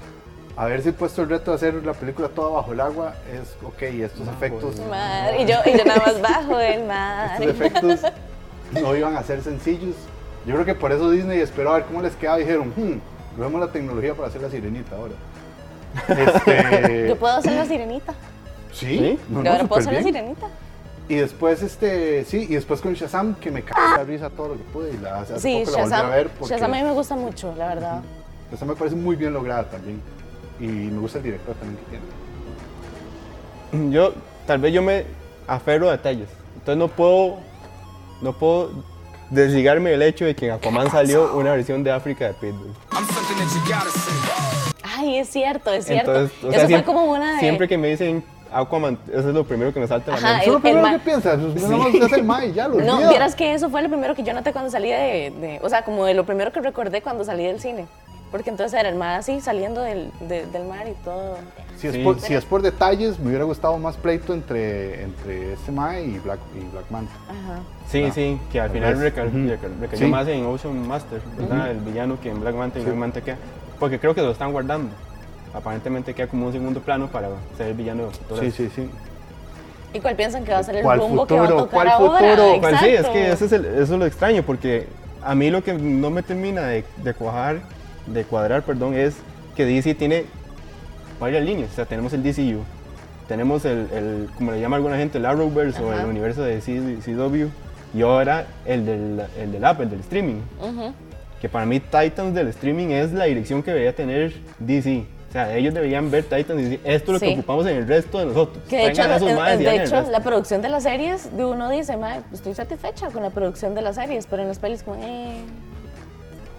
Haberse 0.57 0.93
puesto 0.93 1.23
el 1.23 1.29
reto 1.29 1.51
de 1.51 1.57
hacer 1.57 1.75
la 1.85 1.93
película 1.93 2.29
toda 2.29 2.49
bajo 2.51 2.73
el 2.73 2.81
agua 2.81 3.15
es, 3.31 3.57
ok, 3.63 3.83
estos 3.83 4.27
efectos, 4.29 4.81
Mar, 4.89 5.35
y, 5.39 5.45
yo, 5.45 5.57
y 5.67 5.77
yo 5.77 5.85
nada 5.85 6.01
más 6.07 6.21
bajo 6.23 6.59
el 6.61 6.85
mar. 6.85 7.43
estos 7.43 7.55
efectos 7.55 8.01
no 8.73 8.97
iban 8.97 9.17
a 9.17 9.23
ser 9.23 9.43
sencillos. 9.43 9.97
Yo 10.47 10.55
creo 10.55 10.65
que 10.65 10.75
por 10.75 10.93
eso 10.93 11.11
Disney 11.11 11.41
esperó 11.41 11.73
a 11.73 11.75
ver 11.75 11.85
cómo 11.85 12.01
les 12.01 12.15
quedaba 12.17 12.39
y 12.39 12.45
dijeron, 12.45 12.73
hmm, 12.77 13.41
vemos 13.41 13.61
la 13.61 13.69
tecnología 13.69 14.15
para 14.15 14.29
hacer 14.29 14.41
la 14.41 14.49
sirenita 14.49 14.97
ahora. 14.97 15.15
Este, 16.09 17.09
Yo 17.09 17.17
puedo 17.17 17.35
hacer 17.35 17.53
la 17.53 17.67
sirenita. 17.67 18.15
sí, 18.73 19.19
no, 19.29 19.39
Yo 19.39 19.45
no, 19.45 19.51
ahora 19.51 19.65
puedo 19.65 19.81
hacer 19.81 19.93
la 19.95 20.03
sirenita. 20.03 20.47
Y 21.09 21.17
después, 21.17 21.63
este, 21.63 22.25
sí, 22.25 22.47
y 22.49 22.55
después 22.55 22.81
con 22.81 22.95
Shazam, 22.95 23.35
que 23.35 23.51
me 23.51 23.63
cae 23.63 23.99
la 23.99 24.05
risa 24.05 24.31
todo 24.31 24.49
lo 24.49 24.55
que 24.55 24.63
pude. 24.65 24.95
Y 24.95 24.97
la, 24.99 25.21
hace 25.21 25.39
Sí, 25.39 25.63
poco 25.65 25.77
la 25.77 25.83
volví 25.83 25.91
Shazam, 25.91 26.07
a 26.07 26.09
ver 26.15 26.29
porque 26.31 26.55
Shazam 26.55 26.73
a 26.73 26.77
mí 26.77 26.83
me 26.83 26.93
gusta 26.93 27.15
mucho, 27.17 27.55
la 27.57 27.69
verdad. 27.69 28.03
Shazam 28.51 28.69
me 28.69 28.75
parece 28.75 28.97
muy 28.97 29.17
bien 29.17 29.33
lograda 29.33 29.65
también. 29.65 30.01
Y 30.59 30.67
me 30.67 30.99
gusta 31.01 31.19
el 31.19 31.25
director 31.25 31.55
también 31.57 31.79
que 31.85 31.91
tiene. 33.73 33.91
Yo, 33.93 34.15
tal 34.47 34.61
vez 34.61 34.73
yo 34.73 34.83
me 34.83 35.05
aferro 35.47 35.89
a 35.89 35.93
detalles. 35.93 36.29
Entonces 36.55 36.79
no 36.79 36.89
puedo, 36.89 37.39
no 38.23 38.33
puedo 38.33 38.71
desligarme 39.31 39.91
del 39.91 40.03
hecho 40.03 40.25
de 40.25 40.35
que 40.35 40.47
en 40.47 40.53
Aquaman 40.53 40.91
salió 40.91 41.35
una 41.37 41.53
versión 41.53 41.83
de 41.85 41.91
África 41.93 42.29
de 42.29 42.35
Pitbull. 42.35 42.73
Ay, 45.05 45.19
es 45.19 45.29
cierto, 45.29 45.73
es 45.73 45.85
cierto. 45.87 46.11
Entonces, 46.13 46.37
o 46.45 46.49
Eso 46.49 46.51
sea, 46.51 46.61
fue 46.61 46.69
siempre, 46.69 46.87
como 46.95 47.05
una 47.13 47.35
de... 47.35 47.41
siempre 47.41 47.69
que 47.69 47.79
me 47.79 47.89
dicen 47.89 48.25
Aquaman, 48.53 48.99
eso 49.09 49.29
es 49.29 49.35
lo 49.35 49.45
primero 49.45 49.73
que 49.75 49.81
me 49.81 49.87
salta 49.89 50.15
a 50.15 50.21
la 50.21 50.23
mente. 50.29 50.43
Eso 50.43 50.43
es 50.43 50.49
lo 50.49 50.57
el 50.57 50.63
primero 50.63 50.99
que 50.99 51.05
piensas, 51.05 51.41
pues, 51.41 51.63
no 51.69 51.79
vamos 51.79 52.01
a 52.03 52.07
hacer 52.07 52.23
Mai, 52.25 52.53
ya 52.53 52.69
lo 52.69 52.81
No, 52.81 52.95
olvida. 52.97 53.09
vieras 53.11 53.35
que 53.35 53.53
eso 53.55 53.69
fue 53.71 53.83
lo 53.83 53.89
primero 53.89 54.15
que 54.15 54.23
yo 54.23 54.33
noté 54.33 54.53
cuando 54.53 54.71
salí 54.71 54.89
de, 54.91 55.33
de- 55.41 55.61
O 55.63 55.69
sea, 55.69 55.83
como 55.85 56.05
de 56.05 56.15
lo 56.15 56.25
primero 56.25 56.53
que 56.53 56.61
recordé 56.61 57.03
cuando 57.03 57.25
salí 57.25 57.45
del 57.45 57.61
cine. 57.61 57.87
Porque 58.31 58.51
entonces 58.51 58.79
era 58.79 58.89
el 58.89 58.97
mar 58.97 59.15
así, 59.19 59.41
saliendo 59.41 59.81
del, 59.81 60.11
de- 60.21 60.47
del 60.47 60.65
mar 60.65 60.87
y 60.89 60.93
todo. 61.05 61.37
Si 61.77 61.87
es, 61.89 61.95
Sí. 61.95 62.03
por, 62.03 62.21
si 62.21 62.35
es 62.35 62.45
por 62.45 62.63
detalles, 62.63 63.19
me 63.21 63.29
hubiera 63.29 63.45
gustado 63.45 63.77
más 63.79 63.97
pleito 63.97 64.35
entre, 64.35 65.03
entre 65.05 65.53
este 65.53 65.71
Mai 65.71 66.05
y 66.17 66.19
Black, 66.19 66.39
y 66.57 66.65
Black 66.73 66.85
Manta. 66.91 67.13
Ajá. 67.29 67.61
Sí, 67.89 68.05
Ah, 68.09 68.13
sí, 68.13 68.41
que 68.51 68.61
al 68.61 68.71
final 68.71 68.95
vez. 68.95 69.03
reca- 69.15 69.25
Ujú. 69.25 69.39
reca- 69.49 69.69
recayó 69.81 69.99
Sí. 70.05 70.11
más 70.11 70.27
en 70.29 70.47
Ocean 70.47 70.87
Master, 70.89 71.21
¿verdad? 71.39 71.71
El 71.71 71.79
villano 71.79 72.19
que 72.21 72.31
en 72.31 72.41
Black 72.41 72.55
Manta 72.57 72.79
y 72.81 72.83
Black 72.85 72.97
Manta 72.97 73.21
queda. 73.21 73.37
Porque 73.79 73.99
creo 73.99 74.15
que 74.15 74.23
lo 74.23 74.31
están 74.31 74.53
guardando. 74.53 74.91
Aparentemente 75.53 76.15
queda 76.15 76.27
como 76.27 76.47
un 76.47 76.53
segundo 76.53 76.81
plano 76.81 77.09
para 77.09 77.29
ser 77.57 77.69
el 77.69 77.75
villano. 77.75 78.09
Sí, 78.41 78.51
sí, 78.51 78.71
sí. 78.75 78.89
¿Y 79.93 80.01
cuál 80.01 80.17
piensan 80.17 80.45
que 80.45 80.53
va 80.53 80.59
a 80.59 80.63
ser 80.65 80.77
el 80.77 80.83
¿Cuál 80.83 80.99
rumbo 80.99 81.27
que 81.27 81.35
va 81.35 81.41
a 81.41 81.45
futuro? 81.47 81.65
tocar 81.65 81.75
¿Cuál 81.77 81.89
ahora? 81.89 82.19
futuro? 82.37 82.61
Pues 82.61 82.81
sí, 82.81 82.89
es 82.89 83.07
que 83.07 83.31
eso 83.33 83.45
es, 83.45 83.53
el- 83.53 83.65
eso 83.65 83.83
es 83.95 83.99
lo 84.01 84.07
extraño, 84.07 84.43
porque 84.43 84.89
a 85.23 85.35
mí 85.37 85.51
lo 85.51 85.63
que 85.63 85.75
no 85.75 86.11
me 86.11 86.23
termina 86.25 86.63
de, 86.63 86.85
de 86.97 87.15
cuajar, 87.15 87.61
de 88.07 88.25
cuadrar, 88.25 88.63
perdón, 88.65 88.95
es 88.95 89.15
que 89.55 89.65
DC 89.65 89.95
tiene 89.95 90.25
varias 91.21 91.45
líneas. 91.45 91.71
O 91.71 91.75
sea, 91.77 91.87
tenemos 91.87 92.13
el 92.13 92.25
DCU, 92.25 92.63
tenemos 93.29 93.65
el, 93.65 93.89
el, 93.93 94.29
como 94.37 94.51
le 94.51 94.61
llama 94.61 94.77
alguna 94.77 94.97
gente, 94.97 95.19
el 95.19 95.27
Arrowverse 95.27 95.81
o 95.81 95.93
Ajá. 95.93 96.03
el 96.03 96.09
universo 96.09 96.43
de 96.43 96.61
C- 96.61 96.99
CW, 97.05 97.47
y 97.97 98.03
ahora 98.03 98.47
el 98.67 98.85
del, 98.85 99.23
el 99.39 99.53
del 99.53 99.65
app, 99.65 99.81
el 99.81 99.91
del 99.91 100.01
streaming. 100.01 100.41
Ujú. 100.61 100.93
Que 101.45 101.51
para 101.51 101.67
mí 101.67 101.79
Titans 101.79 102.35
del 102.35 102.49
streaming 102.49 102.87
es 102.89 103.13
la 103.13 103.25
dirección 103.27 103.63
que 103.63 103.71
debería 103.71 103.95
tener 103.95 104.33
DC. 104.61 105.05
O 105.29 105.33
sea, 105.35 105.55
ellos 105.55 105.75
deberían 105.75 106.11
ver 106.11 106.25
Titans 106.25 106.59
y 106.59 106.63
decir, 106.65 106.81
esto 106.85 107.11
es 107.15 107.21
lo 107.21 107.21
que 107.21 107.27
Sí. 107.27 107.39
ocupamos 107.39 107.67
en 107.67 107.77
el 107.77 107.87
resto 107.87 108.19
de 108.19 108.25
nosotros. 108.25 108.65
Que 108.67 108.77
de 108.79 108.83
hecho, 108.87 108.95
Traigan 109.03 109.13
a 109.13 109.17
esos 109.17 109.29
eh, 109.31 109.35
maes 109.37 109.61
y 109.61 109.63
de 109.65 109.69
hagan 109.69 109.81
el 109.83 109.87
hecho 109.87 109.97
resto". 109.97 110.11
la 110.11 110.21
producción 110.21 110.63
de 110.63 110.69
las 110.71 110.83
series, 110.85 111.37
de 111.37 111.45
uno 111.45 111.69
dice, 111.69 111.99
"Mae, 111.99 112.23
estoy 112.33 112.55
satisfecha 112.55 113.11
con 113.11 113.23
la 113.23 113.29
producción 113.29 113.75
de 113.75 113.83
las 113.83 113.97
series, 113.97 114.27
pero 114.27 114.41
en 114.41 114.49
las 114.49 114.59
pelis 114.59 114.83
como, 114.83 114.97
eh... 115.05 115.37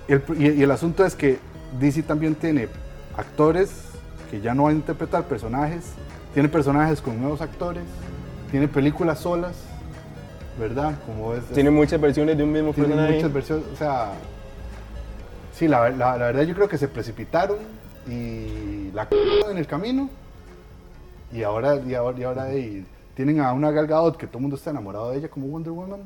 Y 0.08 0.12
el, 0.13 0.21
y- 0.38 0.60
y 0.60 0.62
el 0.62 0.69
asunto 0.69 1.04
es 1.04 1.15
que 1.15 1.39
DC 1.80 2.04
también 2.04 2.36
tiene 2.36 2.67
actores 3.17 3.71
que 4.30 4.39
ya 4.39 4.54
no 4.54 4.65
van 4.65 4.74
a 4.74 4.76
interpretar 4.76 5.24
personajes, 5.24 5.84
tiene 6.36 6.48
personajes 6.48 7.02
con 7.02 7.19
nuevos 7.19 7.41
actores, 7.41 7.82
tiene 8.52 8.67
películas 8.67 9.17
solas, 9.17 9.56
¿verdad? 10.60 10.93
Como 11.08 11.34
es, 11.34 11.43
Tiene 11.45 11.71
muchas 11.71 12.00
versiones 12.00 12.38
de 12.38 12.43
un 12.43 12.52
mismo 12.52 12.71
tiene 12.71 12.89
personaje. 12.89 13.15
muchas 13.15 13.34
versiones, 13.34 13.65
o 13.74 13.76
sea, 13.78 14.10
sí, 15.56 15.68
la, 15.68 15.89
la- 15.89 16.18
la 16.18 16.26
verdad 16.28 16.44
yo 16.44 16.54
creo 16.56 16.70
que 16.70 16.78
se 16.78 16.88
precipitaron 16.88 17.58
y 18.08 18.91
la 18.94 19.06
c***aron 19.06 19.52
en 19.52 19.58
el 19.58 19.65
camino 19.68 20.10
y 21.34 21.44
ahora, 21.44 21.76
y 21.86 21.94
ahora, 21.96 22.20
y 22.20 22.24
ahora 22.24 22.54
y 22.56 22.86
tienen 23.15 23.41
a 23.41 23.52
una 23.54 23.72
Gal 23.72 23.88
Gadot 23.88 24.18
que 24.18 24.28
todo 24.28 24.38
el 24.38 24.41
mundo 24.44 24.58
está 24.58 24.70
enamorado 24.70 25.12
de 25.12 25.18
ella 25.18 25.28
como 25.30 25.48
Wonder 25.48 25.72
Woman 25.72 26.02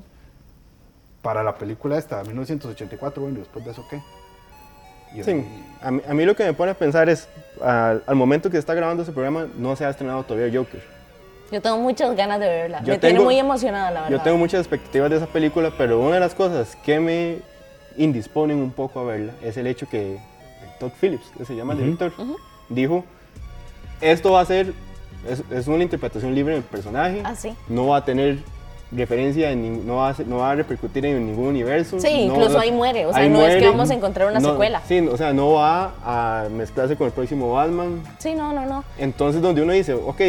para 1.22 1.44
la 1.44 1.56
película 1.56 1.98
esta, 1.98 2.24
1984, 2.24 3.22
bueno, 3.22 3.38
y 3.38 3.40
después 3.42 3.66
de 3.66 3.72
eso 3.72 3.86
qué. 3.90 4.02
Y- 5.14 5.24
Sí, 5.24 5.44
a 5.82 5.92
mí, 5.92 6.02
a 6.08 6.14
mí 6.14 6.24
lo 6.26 6.36
que 6.36 6.46
me 6.46 6.54
pone 6.54 6.72
a 6.72 6.76
pensar 6.76 7.10
es, 7.10 7.28
al, 7.62 8.04
al 8.08 8.16
momento 8.16 8.50
que 8.50 8.58
está 8.58 8.74
grabando 8.74 9.04
ese 9.04 9.12
programa, 9.12 9.48
no 9.58 9.76
se 9.76 9.84
ha 9.86 9.90
estrenado 9.90 10.24
todavía 10.24 10.58
Joker. 10.58 10.82
Yo 11.52 11.62
tengo 11.62 11.78
muchas 11.80 12.16
ganas 12.16 12.40
de 12.40 12.48
verla. 12.48 12.80
Yo 12.84 12.94
me 12.94 13.00
tiene 13.00 13.16
tengo- 13.16 13.26
muy 13.26 13.38
emocionada, 13.40 13.90
la 13.92 14.02
verdad. 14.04 14.18
Yo 14.18 14.24
tengo 14.24 14.38
muchas 14.38 14.60
expectativas 14.62 15.10
de 15.10 15.18
esa 15.18 15.26
película, 15.26 15.74
pero 15.78 16.00
una 16.00 16.14
de 16.16 16.20
las 16.22 16.36
cosas 16.36 16.76
que 16.86 17.00
me 17.00 17.40
indisponen 18.00 18.58
un 18.58 18.72
poco 18.72 19.00
a 19.02 19.04
verla 19.04 19.34
es 19.44 19.58
el 19.58 19.68
hecho 19.68 19.88
que 19.88 20.18
Todd 20.80 20.92
Phillips, 21.00 21.32
que 21.38 21.46
se 21.46 21.56
llama 21.56 21.74
el 21.74 21.80
director, 21.80 22.12
dijo, 22.70 23.04
esto 24.02 24.32
va 24.32 24.42
a 24.42 24.46
ser, 24.46 24.74
es, 25.28 25.44
es 25.52 25.68
una 25.68 25.84
interpretación 25.84 26.34
libre 26.34 26.54
del 26.54 26.64
personaje, 26.64 27.22
Ah, 27.26 27.36
sí. 27.36 27.54
no 27.68 27.88
va 27.88 27.98
a 27.98 28.06
tener 28.06 28.40
referencia, 28.92 29.52
en 29.52 29.86
no, 29.86 29.98
va 29.98 30.10
a, 30.10 30.16
no 30.26 30.38
va 30.38 30.52
a 30.52 30.56
repercutir 30.56 31.06
en 31.06 31.26
ningún 31.28 31.48
universo. 31.48 32.00
Sí, 32.00 32.26
no- 32.26 32.34
incluso 32.36 32.58
ahí 32.60 32.72
muere, 32.72 33.06
o 33.06 33.14
sea, 33.14 33.28
no 33.28 33.46
es 33.46 33.58
que 33.58 33.68
vamos 33.68 33.92
a 33.92 33.94
encontrar 33.94 34.30
una 34.32 34.40
No, 34.40 34.52
secuela. 34.52 34.82
Sí, 34.88 35.00
o 35.00 35.18
sea, 35.18 35.34
no 35.34 35.52
va 35.54 35.94
a 36.04 36.48
mezclarse 36.50 36.96
con 36.96 37.08
el 37.08 37.14
próximo 37.14 37.52
Batman, 37.54 38.02
Sí, 38.18 38.34
no, 38.34 38.54
no, 38.54 38.66
no. 38.66 38.84
entonces, 38.98 39.42
donde 39.42 39.62
uno 39.62 39.74
dice, 39.74 39.94
ok, 39.94 40.22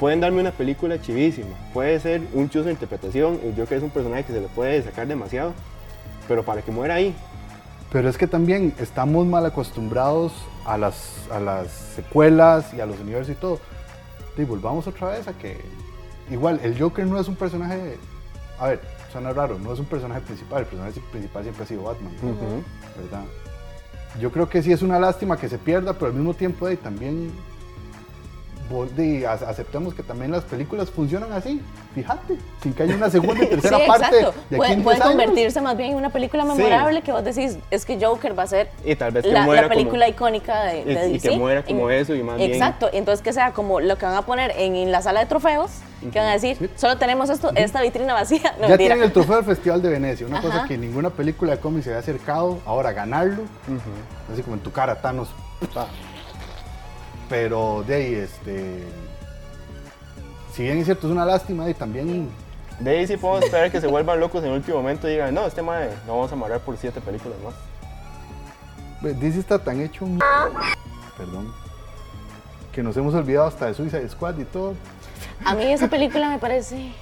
pueden 0.00 0.18
darme 0.20 0.40
una 0.40 0.50
película 0.50 1.00
chivísima, 1.00 1.54
puede 1.72 2.00
ser 2.00 2.20
un 2.34 2.50
chuzo 2.50 2.64
de 2.64 2.72
interpretación, 2.72 3.38
yo 3.40 3.52
creo 3.52 3.66
que 3.68 3.76
es 3.76 3.82
un 3.84 3.90
personaje 3.90 4.24
que 4.24 4.32
se 4.32 4.40
le 4.40 4.48
puede 4.48 4.82
sacar 4.82 5.06
demasiado, 5.06 5.52
pero 6.28 6.44
para 6.44 6.62
que 6.62 6.70
muera 6.70 6.94
ahí. 6.94 7.14
Pero 7.90 8.08
es 8.08 8.16
que 8.16 8.26
también 8.26 8.74
estamos 8.78 9.26
mal 9.26 9.44
acostumbrados 9.44 10.32
a 10.64 10.78
las, 10.78 11.28
a 11.30 11.40
las 11.40 11.68
secuelas 11.68 12.72
y 12.74 12.80
a 12.80 12.86
los 12.86 12.98
universos 13.00 13.36
y 13.36 13.38
todo. 13.38 13.60
Y 14.36 14.44
volvamos 14.44 14.86
otra 14.86 15.08
vez 15.08 15.28
a 15.28 15.34
que 15.34 15.60
igual 16.30 16.60
el 16.62 16.78
Joker 16.78 17.06
no 17.06 17.20
es 17.20 17.28
un 17.28 17.36
personaje, 17.36 17.98
a 18.58 18.68
ver, 18.68 18.80
suena 19.10 19.32
raro, 19.32 19.58
no 19.58 19.72
es 19.72 19.78
un 19.78 19.84
personaje 19.84 20.22
principal, 20.22 20.60
el 20.60 20.66
personaje 20.66 21.00
principal 21.10 21.42
siempre 21.42 21.64
ha 21.64 21.66
sido 21.66 21.82
Batman, 21.82 22.12
¿verdad? 22.96 23.24
Yo 24.20 24.30
creo 24.30 24.48
que 24.48 24.62
sí 24.62 24.72
es 24.72 24.82
una 24.82 24.98
lástima 24.98 25.36
que 25.36 25.48
se 25.48 25.58
pierda, 25.58 25.92
pero 25.94 26.06
al 26.06 26.14
mismo 26.14 26.34
tiempo 26.34 26.66
de, 26.66 26.76
también 26.76 27.30
de, 28.86 29.26
a- 29.26 29.32
aceptemos 29.32 29.94
que 29.94 30.02
también 30.02 30.30
las 30.32 30.44
películas 30.44 30.90
funcionan 30.90 31.32
así, 31.32 31.60
fíjate, 31.94 32.36
sin 32.62 32.72
que 32.74 32.82
haya 32.84 32.94
una 32.96 33.10
segunda 33.10 33.44
y 33.44 33.46
tercera 33.48 33.78
sí, 33.78 33.84
parte 33.86 34.04
exacto. 34.18 34.32
de 34.50 34.56
aquí 34.56 34.56
Puede, 34.56 34.72
en 34.72 34.82
puede 34.82 34.96
10 34.96 35.06
años. 35.06 35.16
convertirse 35.16 35.60
más 35.60 35.76
bien 35.76 35.90
en 35.90 35.96
una 35.96 36.10
película 36.10 36.44
memorable 36.44 37.02
que 37.02 37.12
vos 37.12 37.22
decís, 37.24 37.58
es 37.70 37.84
que 37.84 37.98
Joker 38.04 38.36
va 38.38 38.44
a 38.44 38.46
ser 38.46 38.70
Y 38.84 38.96
tal 38.96 39.12
vez 39.12 39.24
que 39.24 39.30
la, 39.32 39.42
muera 39.42 39.62
la 39.62 39.68
película 39.68 40.06
como- 40.06 40.14
icónica 40.14 40.64
de, 40.64 40.84
de 40.84 41.06
y- 41.06 41.10
y 41.10 41.12
DC. 41.14 41.28
que 41.30 41.36
muera 41.36 41.62
como 41.64 41.90
En- 41.90 41.98
eso 41.98 42.14
y 42.14 42.22
más 42.22 42.36
bien- 42.38 42.52
Exacto, 42.52 42.88
entonces 42.92 43.22
que 43.22 43.32
sea 43.32 43.52
como 43.52 43.80
lo 43.80 43.96
que 43.98 44.06
van 44.06 44.14
a 44.16 44.22
poner 44.22 44.52
en, 44.56 44.74
en 44.76 44.90
la 44.90 45.02
sala 45.02 45.20
de 45.20 45.26
trofeos, 45.26 45.70
que 46.12 46.18
van 46.18 46.28
a 46.28 46.32
decir, 46.32 46.68
solo 46.74 46.96
tenemos 46.98 47.30
esto, 47.30 47.52
esta 47.54 47.80
vitrina 47.82 48.12
vacía. 48.14 48.40
No, 48.56 48.62
ya 48.62 48.68
mentira. 48.70 48.76
tienen 48.78 49.02
el 49.02 49.12
trofeo 49.12 49.36
del 49.36 49.44
Festival 49.44 49.82
de 49.82 49.88
Venecia, 49.90 50.26
una 50.26 50.40
cosa 50.40 50.56
Ajá. 50.58 50.68
que 50.68 50.76
ninguna 50.78 51.10
película 51.10 51.52
de 51.52 51.58
cómics 51.60 51.84
se 51.84 51.90
había 51.90 52.00
acercado, 52.00 52.58
ahora 52.66 52.92
ganarlo, 52.92 53.42
así 54.32 54.42
como 54.42 54.56
en 54.56 54.62
tu 54.62 54.72
cara, 54.72 55.00
Thanos. 55.00 55.28
pa. 55.74 55.86
Pero 57.32 57.82
de 57.86 57.94
ahí, 57.94 58.14
este. 58.14 58.82
Si 60.52 60.64
bien 60.64 60.76
es 60.76 60.84
cierto, 60.84 61.06
es 61.06 61.12
una 61.14 61.24
lástima, 61.24 61.66
y 61.70 61.72
también. 61.72 62.28
De 62.78 62.90
ahí 62.90 63.06
sí 63.06 63.16
podemos 63.16 63.46
esperar 63.46 63.70
que 63.70 63.80
se 63.80 63.86
vuelvan 63.86 64.20
locos 64.20 64.42
en 64.44 64.50
el 64.50 64.56
último 64.56 64.76
momento 64.76 65.08
y 65.08 65.12
digan, 65.12 65.32
no, 65.32 65.46
este 65.46 65.62
madre 65.62 65.92
lo 66.06 66.12
vamos 66.12 66.30
a 66.30 66.34
amarrar 66.34 66.60
por 66.60 66.76
siete 66.76 67.00
películas 67.00 67.38
más. 67.42 67.54
pues, 69.00 69.18
DC 69.18 69.40
está 69.40 69.58
tan 69.58 69.80
hecho. 69.80 70.04
un 70.04 70.18
Perdón. 71.16 71.50
Que 72.70 72.82
nos 72.82 72.94
hemos 72.98 73.14
olvidado 73.14 73.46
hasta 73.46 73.64
de 73.64 73.72
Suicide 73.74 74.10
Squad 74.10 74.36
y 74.38 74.44
todo. 74.44 74.74
A 75.42 75.54
mí 75.54 75.72
esa 75.72 75.88
película 75.88 76.28
me 76.28 76.38
parece 76.38 76.92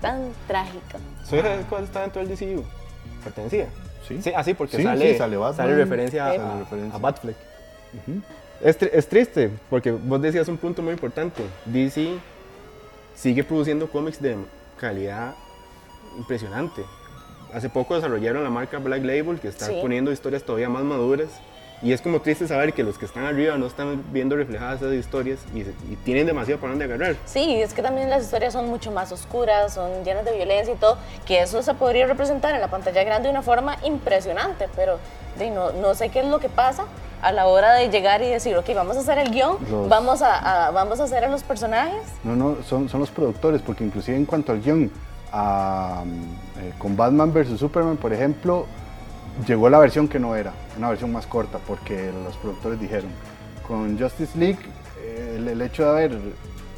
tan 0.00 0.32
trágica. 0.48 0.98
¿Suicide 1.24 1.62
Squad 1.62 1.84
está 1.84 2.00
dentro 2.00 2.26
del 2.26 2.36
DCU? 2.36 2.64
¿Pertenecía? 3.22 3.68
Sí. 4.08 4.20
Sí, 4.22 4.32
así 4.34 4.54
porque 4.54 4.78
Sí, 4.78 4.82
sale, 4.82 5.12
sí, 5.12 5.18
sale 5.18 5.36
Batman. 5.36 5.56
sale 5.56 5.76
referencia 5.76 6.26
a, 6.26 6.32
Sí. 6.32 6.38
Sale 6.38 6.58
referencia. 6.58 6.96
a 6.96 6.98
Batfleck. 6.98 7.36
Es, 8.62 8.80
es 8.82 9.08
triste, 9.08 9.50
porque 9.68 9.90
vos 9.90 10.20
decías 10.20 10.48
un 10.48 10.56
punto 10.56 10.82
muy 10.82 10.92
importante. 10.92 11.42
DC 11.66 12.14
sigue 13.14 13.44
produciendo 13.44 13.88
cómics 13.88 14.20
de 14.20 14.36
calidad 14.78 15.34
impresionante. 16.18 16.84
Hace 17.52 17.68
poco 17.68 17.94
desarrollaron 17.96 18.44
la 18.44 18.50
marca 18.50 18.78
Black 18.78 19.04
Label, 19.04 19.40
que 19.40 19.48
está 19.48 19.66
Sí. 19.66 19.78
poniendo 19.80 20.12
historias 20.12 20.44
todavía 20.44 20.68
más 20.68 20.84
maduras. 20.84 21.28
Y 21.82 21.92
es 21.94 22.02
como 22.02 22.20
triste 22.20 22.46
saber 22.46 22.74
que 22.74 22.82
los 22.82 22.98
que 22.98 23.06
están 23.06 23.24
arriba 23.24 23.56
no 23.56 23.64
están 23.66 24.02
viendo 24.12 24.36
reflejadas 24.36 24.82
esas 24.82 24.92
historias 24.94 25.38
y, 25.54 25.60
y 25.60 25.96
tienen 26.04 26.26
demasiado 26.26 26.60
para 26.60 26.72
dónde 26.72 26.84
agarrar. 26.84 27.16
Sí, 27.24 27.54
es 27.62 27.72
que 27.72 27.80
también 27.82 28.10
las 28.10 28.22
historias 28.24 28.52
son 28.52 28.68
mucho 28.68 28.92
más 28.92 29.10
oscuras, 29.12 29.72
son 29.72 30.04
llenas 30.04 30.26
de 30.26 30.32
violencia 30.36 30.74
y 30.74 30.76
todo, 30.76 30.98
que 31.24 31.40
eso 31.40 31.62
se 31.62 31.72
podría 31.72 32.06
representar 32.06 32.54
en 32.54 32.60
la 32.60 32.68
pantalla 32.68 33.02
grande 33.04 33.28
de 33.28 33.30
una 33.30 33.40
forma 33.42 33.76
impresionante, 33.82 34.68
pero 34.76 34.98
de, 35.38 35.50
no, 35.50 35.72
no 35.72 35.94
sé 35.94 36.10
qué 36.10 36.20
es 36.20 36.26
lo 36.26 36.38
que 36.38 36.50
pasa 36.50 36.84
a 37.22 37.32
la 37.32 37.46
hora 37.46 37.72
de 37.74 37.88
llegar 37.88 38.20
y 38.20 38.28
decir, 38.28 38.54
ok, 38.56 38.68
vamos 38.74 38.98
a 38.98 39.00
hacer 39.00 39.16
el 39.18 39.30
guion, 39.30 39.56
Los- 39.70 39.88
vamos, 39.88 40.20
a, 40.20 40.66
a- 40.66 40.70
vamos 40.72 41.00
a 41.00 41.04
hacer 41.04 41.24
a 41.24 41.28
los 41.28 41.42
personajes. 41.42 42.02
No, 42.24 42.36
no, 42.36 42.56
son, 42.62 42.90
son 42.90 43.00
los 43.00 43.10
productores, 43.10 43.62
porque 43.62 43.84
inclusive 43.84 44.18
en 44.18 44.26
cuanto 44.26 44.52
al 44.52 44.60
guion, 44.60 44.90
a, 45.32 46.02
eh, 46.60 46.72
con 46.78 46.96
Batman 46.96 47.32
vs. 47.32 47.58
Superman, 47.58 47.96
por 47.96 48.12
ejemplo, 48.12 48.66
llegó 49.46 49.68
la 49.68 49.78
versión 49.78 50.08
que 50.08 50.18
no 50.18 50.34
era, 50.36 50.52
una 50.76 50.88
versión 50.88 51.12
más 51.12 51.26
corta, 51.26 51.58
porque 51.66 52.10
los 52.24 52.36
productores 52.36 52.80
dijeron. 52.80 53.10
con 53.66 53.98
Justice 53.98 54.36
League, 54.36 54.58
el, 55.36 55.46
el, 55.46 55.62
hecho 55.62 55.84
de 55.84 55.90
haber 55.90 56.18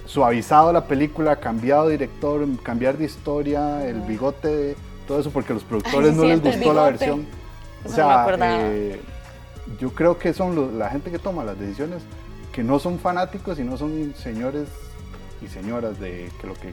suavizado 0.04 0.72
la 0.72 0.84
película, 0.84 1.36
cambiado 1.36 1.86
de 1.86 1.92
director, 1.92 2.46
cambiar 2.62 2.98
de 2.98 3.06
historia, 3.06 3.86
el 3.86 4.00
bigote, 4.02 4.76
todo 5.08 5.20
eso, 5.20 5.30
porque 5.30 5.52
a 5.52 5.54
los 5.54 5.64
productores 5.64 6.10
Ay, 6.10 6.16
no 6.16 6.24
les 6.24 6.40
cierto, 6.40 6.58
gustó 6.58 6.74
la 6.74 6.84
versión. 6.84 7.26
O 7.84 7.88
sea, 7.88 8.26
no 8.36 8.44
eh, 8.44 9.00
yo 9.80 9.90
creo 9.90 10.18
que 10.18 10.32
son 10.34 10.54
los- 10.54 10.72
la 10.74 10.90
gente 10.90 11.10
que 11.10 11.18
toma 11.18 11.44
las 11.44 11.58
decisiones 11.58 12.02
que 12.52 12.62
no 12.62 12.78
son 12.78 12.98
fanáticos 12.98 13.58
y 13.58 13.64
no 13.64 13.76
son 13.78 14.14
señores 14.16 14.68
y 15.40 15.48
señoras 15.48 15.98
de 15.98 16.30
que 16.40 16.46
lo 16.46 16.54
que 16.54 16.72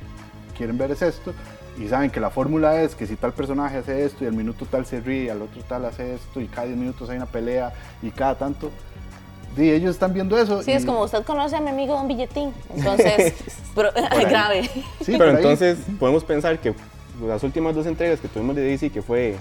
quieren 0.57 0.77
ver 0.77 0.91
es 0.91 1.01
esto 1.01 1.33
y 1.77 1.87
saben 1.87 2.09
que 2.09 2.19
la 2.19 2.29
fórmula 2.29 2.81
es 2.81 2.95
que 2.95 3.05
si 3.07 3.15
tal 3.15 3.33
personaje 3.33 3.77
hace 3.77 4.03
esto 4.05 4.23
y 4.23 4.27
al 4.27 4.33
minuto 4.33 4.65
tal 4.65 4.85
se 4.85 4.99
ríe, 4.99 5.31
al 5.31 5.41
otro 5.41 5.61
tal 5.63 5.85
hace 5.85 6.15
esto 6.15 6.41
y 6.41 6.47
cada 6.47 6.67
10 6.67 6.77
minutos 6.77 7.09
hay 7.09 7.17
una 7.17 7.25
pelea 7.25 7.71
y 8.01 8.09
cada 8.11 8.35
tanto, 8.37 8.69
y 9.57 9.69
ellos 9.71 9.91
están 9.91 10.13
viendo 10.13 10.37
eso. 10.37 10.61
Sí, 10.63 10.71
y- 10.71 10.73
es 10.75 10.85
como 10.85 11.01
usted 11.03 11.23
conoce 11.23 11.55
a 11.55 11.61
mi 11.61 11.69
amigo 11.69 11.93
Don 11.95 12.07
Billetín. 12.07 12.51
Entonces, 12.75 13.33
pero, 13.75 13.89
grave. 14.29 14.63
Sí, 15.01 15.15
Pero 15.17 15.31
entonces 15.31 15.77
podemos 15.99 16.23
pensar 16.23 16.59
que 16.59 16.73
las 17.25 17.43
últimas 17.43 17.75
dos 17.75 17.85
entregas 17.85 18.19
que 18.19 18.27
tuvimos 18.27 18.55
de 18.55 18.61
DC, 18.61 18.89
que 18.91 19.01
fue 19.01 19.35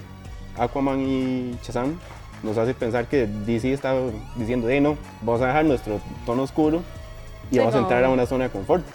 Aquaman 0.57 0.99
y 0.99 1.55
Shazam, 1.63 1.97
nos 2.43 2.57
hace 2.57 2.73
pensar 2.73 3.05
que 3.07 3.27
DC 3.27 3.71
está 3.73 3.93
diciendo, 4.35 4.67
hey, 4.69 4.81
no, 4.81 4.97
vamos 5.21 5.41
a 5.41 5.47
dejar 5.47 5.65
nuestro 5.65 5.99
tono 6.25 6.43
oscuro 6.43 6.81
y 7.51 7.55
Sí, 7.55 7.59
vamos 7.59 7.73
a 7.73 7.77
no. 7.77 7.83
entrar 7.83 8.03
a 8.03 8.09
una 8.09 8.25
zona 8.25 8.45
de 8.45 8.49
confort. 8.49 8.85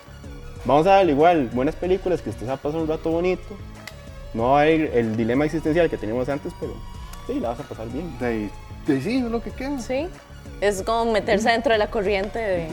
Vamos 0.64 0.86
a 0.86 0.90
darle 0.96 1.12
igual 1.12 1.50
buenas 1.52 1.74
películas, 1.74 2.22
que 2.22 2.30
usted 2.30 2.48
va 2.48 2.54
a 2.54 2.56
pasar 2.56 2.80
un 2.80 2.88
rato 2.88 3.10
bonito. 3.10 3.42
No 4.32 4.50
va 4.52 4.60
a 4.60 4.62
haber 4.62 4.96
el 4.96 5.16
dilema 5.16 5.44
existencial 5.44 5.88
que 5.90 5.96
teníamos 5.98 6.28
antes, 6.28 6.52
pero 6.58 6.72
sí, 7.26 7.38
la 7.38 7.50
vas 7.50 7.60
a 7.60 7.64
pasar 7.64 7.88
bien. 7.88 8.18
de, 8.18 8.50
de 8.86 9.00
sí, 9.02 9.18
es 9.18 9.24
lo 9.24 9.42
que 9.42 9.50
queda. 9.50 9.78
Sí. 9.78 10.08
Es 10.60 10.82
como 10.82 11.12
meterse 11.12 11.50
dentro 11.50 11.72
de 11.72 11.78
la 11.78 11.88
corriente 11.90 12.38
de, 12.38 12.68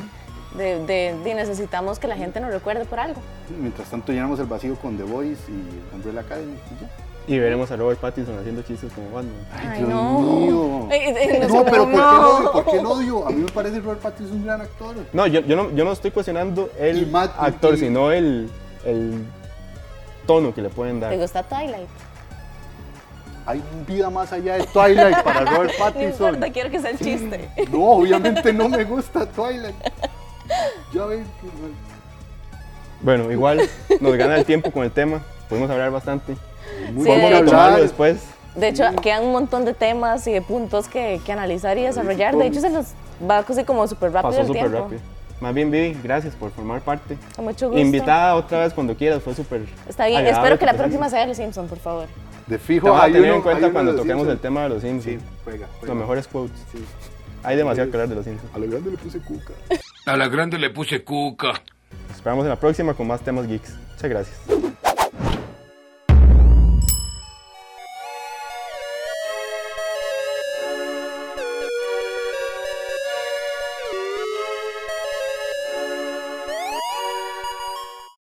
de, 0.57 0.85
de- 0.85 1.15
de 1.23 1.33
necesitamos 1.35 1.99
que 1.99 2.07
la 2.07 2.15
gente 2.15 2.39
nos 2.39 2.51
recuerde 2.51 2.85
por 2.85 2.99
algo. 2.99 3.21
Mientras 3.59 3.89
tanto 3.89 4.11
llenamos 4.11 4.39
el 4.39 4.45
vacío 4.45 4.75
con 4.75 4.97
The 4.97 5.03
Voice 5.03 5.41
y 5.49 5.93
Umbrella 5.95 6.21
Academy. 6.21 6.53
y 6.53 6.81
ya. 6.81 6.89
Y 7.27 7.37
veremos 7.37 7.69
a 7.71 7.75
Robert 7.75 7.99
Pattinson 7.99 8.37
haciendo 8.39 8.61
chistes 8.63 8.91
como 8.93 9.11
Batman. 9.11 9.33
Ay, 9.53 9.67
Ay, 9.71 9.77
Dios 9.77 9.89
no. 9.89 10.19
mío. 10.19 10.87
Ay, 10.91 10.99
ay, 10.99 11.39
No, 11.47 11.47
sé, 11.49 11.69
pero 11.69 11.83
¿por 11.83 11.91
qué 11.91 11.97
no. 11.97 12.39
no? 12.41 12.51
¿Por 12.51 12.65
qué 12.65 12.81
lo 12.81 12.91
odio? 12.91 13.27
A 13.27 13.29
mí 13.29 13.43
me 13.43 13.51
parece 13.51 13.79
Robert 13.79 14.01
Pattinson 14.01 14.37
un 14.37 14.43
gran 14.45 14.61
actor. 14.61 14.95
No, 15.13 15.27
yo, 15.27 15.41
yo 15.41 15.55
no, 15.55 15.71
yo 15.71 15.85
no 15.85 15.91
estoy 15.91 16.11
cuestionando 16.11 16.69
el 16.79 17.07
Matt- 17.07 17.35
actor, 17.37 17.75
y- 17.75 17.77
sino 17.77 18.11
el, 18.11 18.49
el 18.85 19.23
tono 20.25 20.53
que 20.53 20.61
le 20.63 20.69
pueden 20.69 20.99
dar. 20.99 21.11
¿Te 21.11 21.17
gusta 21.17 21.43
Twilight? 21.43 21.87
Hay 23.45 23.61
vida 23.87 24.09
más 24.09 24.31
allá 24.33 24.55
de 24.57 24.63
Twilight 24.65 25.21
para 25.23 25.45
Robert 25.45 25.73
No 25.79 25.85
Pattinson. 25.85 26.27
importa, 26.35 26.51
quiero 26.53 26.69
que 26.71 26.79
sea 26.79 26.89
el 26.89 26.99
chiste. 26.99 27.49
No, 27.71 27.83
obviamente 27.83 28.51
no 28.51 28.67
me 28.67 28.83
gusta 28.83 29.25
Twilight. 29.27 29.75
Ya 30.93 31.05
ven. 31.05 31.25
Bueno, 33.01 33.31
igual 33.31 33.61
nos 33.99 34.15
gana 34.17 34.37
el 34.37 34.45
tiempo 34.45 34.71
con 34.71 34.83
el 34.83 34.91
tema. 34.91 35.21
Podemos 35.49 35.69
hablar 35.69 35.91
bastante. 35.91 36.35
Muy 36.93 37.05
Sí, 37.05 37.11
de 37.11 37.37
hecho. 37.39 37.77
Después. 37.77 38.17
De 38.55 38.73
quedan 39.01 39.23
un 39.23 39.31
montón 39.31 39.63
de 39.63 39.73
temas 39.73 40.27
y 40.27 40.31
de 40.33 40.41
puntos 40.41 40.87
que, 40.87 41.21
que 41.25 41.31
analizar 41.31 41.77
y 41.77 41.83
desarrollar. 41.83 42.35
De 42.35 42.47
hecho, 42.47 42.59
se 42.59 42.69
nos 42.69 42.87
va 43.29 43.37
así 43.39 43.63
como 43.63 43.87
súper 43.87 44.11
rápido 44.11 44.29
Pasó 44.31 44.41
el 44.41 44.47
súper 44.47 44.61
tiempo. 44.63 44.79
rápido. 44.83 45.01
Más 45.39 45.53
bien, 45.55 45.71
Vivi, 45.71 45.97
gracias 46.03 46.35
por 46.35 46.51
formar 46.51 46.81
parte. 46.81 47.17
Con 47.35 47.45
mucho 47.45 47.67
gusto. 47.67 47.81
Invitada 47.81 48.35
otra 48.35 48.59
vez 48.59 48.73
cuando 48.73 48.95
quieras, 48.95 49.23
fue 49.23 49.33
súper. 49.33 49.61
Está 49.87 50.05
bien, 50.07 50.25
espero 50.27 50.59
que 50.59 50.65
la 50.65 50.73
próxima 50.73 51.09
sea 51.09 51.25
Los 51.25 51.37
Simpson, 51.37 51.67
por 51.67 51.79
favor. 51.79 52.07
De 52.47 52.57
Te 52.57 52.63
fijo, 52.63 52.95
hay 52.95 53.13
tener 53.13 53.29
uno- 53.29 53.37
en 53.37 53.41
cuenta 53.41 53.71
cuando 53.71 53.91
de 53.91 53.97
los 53.97 54.05
toquemos 54.05 54.23
el 54.27 54.33
Simpsons. 54.33 54.41
tema 54.41 54.63
de 54.63 54.69
los 54.69 54.81
Sims. 54.81 55.03
Sí, 55.03 55.17
juega, 55.43 55.67
juega. 55.79 55.93
Los 55.93 55.95
mejores 56.01 56.27
quotes. 56.27 56.59
Sí. 56.71 56.83
Hay 57.43 57.55
demasiado 57.55 57.89
que 57.89 57.95
hablar 57.95 58.09
de 58.09 58.15
los 58.15 58.25
Sims. 58.25 58.41
A 58.53 58.59
lo 58.59 58.67
grande 58.69 58.91
le 58.91 58.97
puse 58.97 59.19
cuca. 59.19 59.53
A 60.05 60.17
la 60.17 60.27
grande 60.27 60.57
le 60.59 60.69
puse 60.69 61.03
cuca. 61.03 61.53
Nos 62.07 62.17
esperamos 62.17 62.43
en 62.43 62.49
la 62.49 62.59
próxima 62.59 62.93
con 62.93 63.07
más 63.07 63.21
temas 63.21 63.47
geeks. 63.47 63.73
Muchas 63.93 64.09
gracias. 64.09 64.37